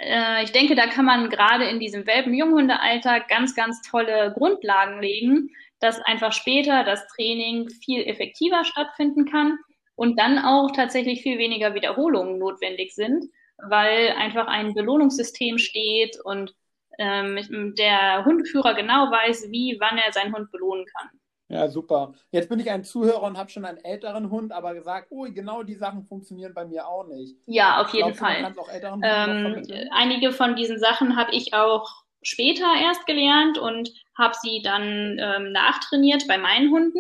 [0.02, 5.50] äh, ich denke, da kann man gerade in diesem Welpen-Junghundealter ganz, ganz tolle Grundlagen legen,
[5.80, 9.58] dass einfach später das Training viel effektiver stattfinden kann
[9.96, 13.26] und dann auch tatsächlich viel weniger Wiederholungen notwendig sind,
[13.58, 16.54] weil einfach ein Belohnungssystem steht und
[16.98, 21.19] ähm, der Hundeführer genau weiß, wie, wann er seinen Hund belohnen kann.
[21.50, 22.14] Ja, super.
[22.32, 25.64] Jetzt bin ich ein Zuhörer und habe schon einen älteren Hund, aber gesagt, oh, genau
[25.64, 27.36] die Sachen funktionieren bei mir auch nicht.
[27.48, 28.54] Ja, auf jeden Fall.
[29.02, 31.90] Ähm, einige von diesen Sachen habe ich auch
[32.22, 37.00] später erst gelernt und habe sie dann ähm, nachtrainiert bei meinen Hunden.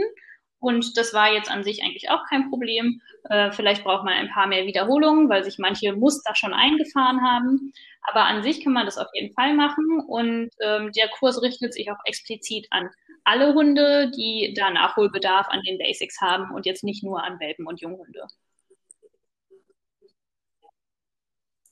[0.59, 3.01] Und das war jetzt an sich eigentlich auch kein Problem.
[3.29, 7.71] Äh, vielleicht braucht man ein paar mehr Wiederholungen, weil sich manche Muster schon eingefahren haben.
[8.03, 10.01] Aber an sich kann man das auf jeden Fall machen.
[10.07, 12.89] Und ähm, der Kurs richtet sich auch explizit an
[13.23, 17.67] alle Hunde, die da Nachholbedarf an den Basics haben und jetzt nicht nur an Welpen
[17.67, 18.25] und Junghunde.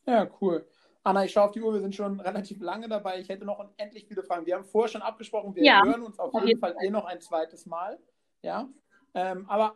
[0.05, 0.65] Ja, cool.
[1.03, 3.19] Anna, ich schaue auf die Uhr, wir sind schon relativ lange dabei.
[3.19, 4.45] Ich hätte noch unendlich viele Fragen.
[4.45, 7.21] Wir haben vorher schon abgesprochen, wir Ja, hören uns auf jeden Fall eh noch ein
[7.21, 7.97] zweites Mal.
[8.47, 8.69] Ja.
[9.13, 9.75] Ähm, aber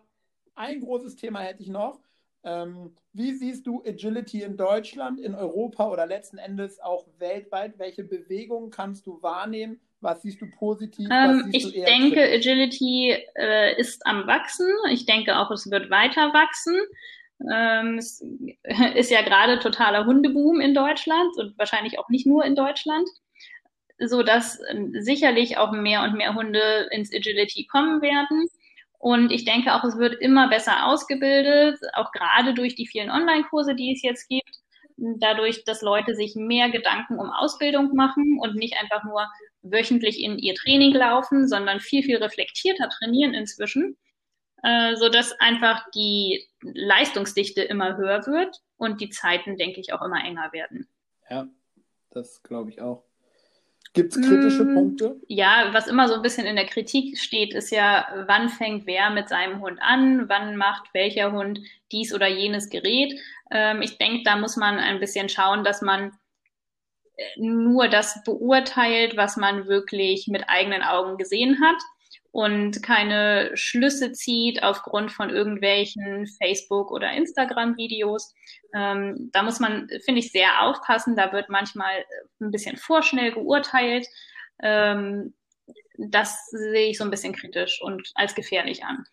[0.56, 2.00] ein großes Thema hätte ich noch.
[2.46, 7.78] Ähm, wie siehst du Agility in Deutschland, in Europa oder letzten Endes auch weltweit?
[7.78, 9.82] Welche Bewegungen kannst du wahrnehmen?
[10.00, 11.10] Was siehst du positiv?
[11.12, 12.48] Ähm, siehst ich du denke, kritisch?
[12.48, 14.70] Agility äh, ist am Wachsen.
[14.90, 16.78] Ich denke auch, es wird weiter wachsen.
[17.52, 18.24] Ähm, es
[18.96, 23.10] ist ja gerade totaler Hundeboom in Deutschland und wahrscheinlich auch nicht nur in Deutschland,
[24.00, 28.48] so dass ähm, sicherlich auch mehr und mehr Hunde ins Agility kommen werden.
[29.02, 33.74] Und ich denke auch, es wird immer besser ausgebildet, auch gerade durch die vielen Online-Kurse,
[33.74, 34.60] die es jetzt gibt.
[34.96, 39.28] Dadurch, dass Leute sich mehr Gedanken um Ausbildung machen und nicht einfach nur
[39.64, 43.98] wöchentlich in ihr Training laufen, sondern viel, viel reflektierter trainieren inzwischen,
[44.62, 50.04] äh, so dass einfach die Leistungsdichte immer höher wird und die Zeiten, denke ich, auch
[50.04, 50.88] immer enger werden.
[51.28, 51.48] Ja,
[52.12, 53.04] das glaube ich auch.
[53.94, 55.22] Gibt es kritische Mm, Punkte?
[55.28, 59.10] Ja, was immer so ein bisschen in der Kritik steht, ist ja, wann fängt wer
[59.10, 61.60] mit seinem Hund an, wann macht welcher Hund
[61.92, 63.14] dies oder jenes Gerät.
[63.52, 66.14] Ähm, ich denke, da muss man ein bisschen schauen, dass man
[67.18, 71.78] äh, nur das beurteilt, was man wirklich mit eigenen Augen gesehen hat
[72.32, 78.34] und keine Schlüsse zieht aufgrund von irgendwelchen Facebook- oder Instagram-Videos.
[78.74, 81.16] Ähm, da muss man, finde ich, sehr aufpassen.
[81.16, 82.06] Da wird manchmal
[82.40, 84.08] ein bisschen vorschnell geurteilt.
[84.64, 85.34] Ähm,
[85.98, 89.06] das sehe ich so ein bisschen kritisch und als gefährlich an.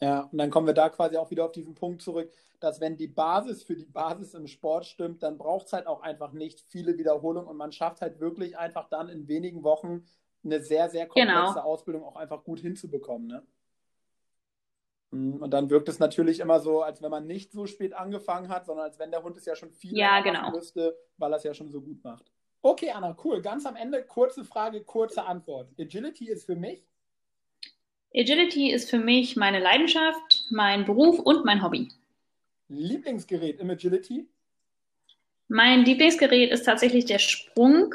[0.00, 2.30] Ja, und dann kommen wir da quasi auch wieder auf diesen Punkt zurück,
[2.60, 6.02] dass wenn die Basis für die Basis im Sport stimmt, dann braucht es halt auch
[6.02, 10.04] einfach nicht viele Wiederholungen und man schafft halt wirklich einfach dann in wenigen Wochen
[10.44, 11.60] eine sehr, sehr komplexe Genau.
[11.66, 13.28] Ausbildung auch einfach gut hinzubekommen.
[13.28, 13.46] Ne?
[15.10, 18.48] Mm, Und dann wirkt es natürlich immer so, als wenn man nicht so spät angefangen
[18.48, 20.50] hat, sondern als wenn der Hund es ja schon viel Ja, genau.
[20.50, 22.30] müsste, weil er es ja schon so gut macht.
[22.62, 23.42] Okay, Anna, cool.
[23.42, 25.70] Ganz am Ende kurze Frage, kurze Antwort.
[25.78, 26.84] Agility ist für mich
[28.16, 31.88] Agility ist für mich meine Leidenschaft, mein Beruf und mein Hobby.
[32.68, 34.28] Lieblingsgerät im Agility.
[35.48, 37.94] Mein Lieblingsgerät ist tatsächlich der Sprung,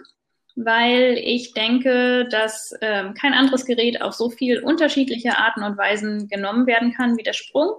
[0.55, 6.27] weil ich denke, dass ähm, kein anderes Gerät auf so viel unterschiedliche Arten und Weisen
[6.27, 7.71] genommen werden kann wie der Sprung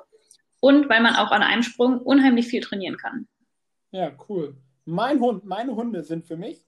[0.60, 3.28] und weil man auch an einem Sprung unheimlich viel trainieren kann.
[3.92, 4.56] Ja, cool.
[4.86, 6.64] Mein Hund, meine Hunde sind für mich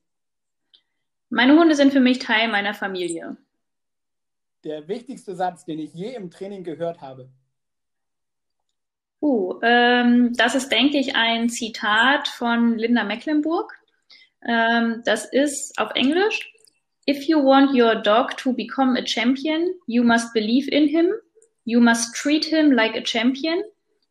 [1.31, 3.37] Meine Hunde sind für mich Teil meiner Familie.
[4.65, 7.29] Der wichtigste Satz, den ich je im Training gehört habe.
[9.21, 13.73] Uh, ähm, das ist, denke ich, ein Zitat von Linda Mecklenburg.
[14.45, 16.53] Ähm, das ist auf Englisch.
[17.09, 21.13] If you want your dog to become a champion, you must believe in him.
[21.65, 23.63] You must treat him like a champion.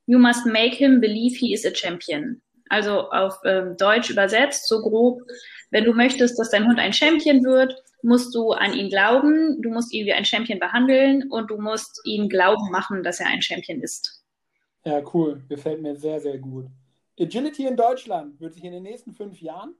[0.05, 2.41] You must make him believe he is a champion.
[2.69, 5.21] Also auf ähm, Deutsch übersetzt, so grob.
[5.71, 9.69] Wenn du möchtest, dass dein Hund ein Champion wird, musst du an ihn glauben, du
[9.69, 13.41] musst ihn wie ein Champion behandeln und du musst ihn glauben machen, dass er ein
[13.41, 14.23] Champion ist.
[14.85, 15.43] Ja, cool.
[15.47, 16.65] Gefällt mir sehr, sehr gut.
[17.19, 19.75] Agility in Deutschland wird sich in den nächsten fünf Jahren.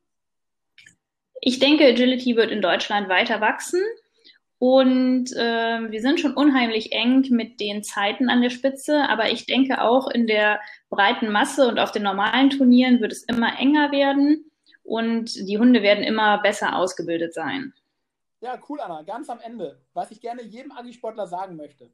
[1.42, 3.82] Ich denke, Agility wird in Deutschland weiter wachsen
[4.60, 9.48] und äh, wir sind schon unheimlich eng mit den Zeiten an der Spitze, aber ich
[9.48, 10.60] denke auch in der
[10.92, 14.52] breiten Masse und auf den normalen Turnieren wird es immer enger werden
[14.84, 17.74] und die Hunde werden immer besser ausgebildet sein.
[18.42, 19.04] Ja, cool, Anna.
[19.04, 21.92] Ganz am Ende, was ich gerne jedem Agi-Sportler sagen möchte.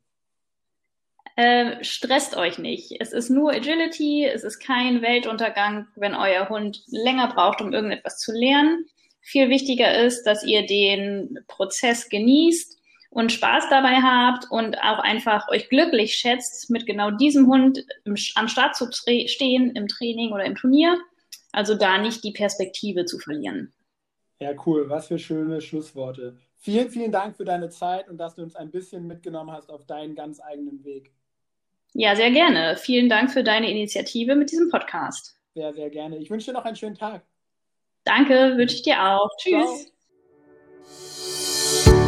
[1.36, 2.96] Äh, stresst euch nicht.
[3.00, 8.18] Es ist nur Agility, es ist kein Weltuntergang, wenn euer Hund länger braucht, um irgendetwas
[8.18, 8.86] zu lernen.
[9.22, 12.78] Viel wichtiger ist, dass ihr den Prozess genießt
[13.10, 18.16] und Spaß dabei habt und auch einfach euch glücklich schätzt, mit genau diesem Hund im,
[18.36, 20.98] am Start zu stehen, im Training oder im Turnier.
[21.52, 23.74] Also da nicht die Perspektive zu verlieren.
[24.40, 24.90] Ja, cool.
[24.90, 26.38] Was für schöne Schlussworte.
[26.56, 29.86] Vielen, vielen Dank für deine Zeit und dass du uns ein bisschen mitgenommen hast auf
[29.86, 31.12] deinen ganz eigenen Weg.
[31.94, 32.78] Ja, sehr gerne.
[32.78, 35.40] Vielen Dank für deine Initiative mit diesem Podcast.
[35.56, 36.18] Sehr, sehr gerne.
[36.18, 37.24] Ich wünsche dir noch einen schönen Tag.
[38.04, 39.30] Danke, wünsche ich dir auch.
[39.38, 39.92] Tschüss.
[41.84, 42.07] Ciao.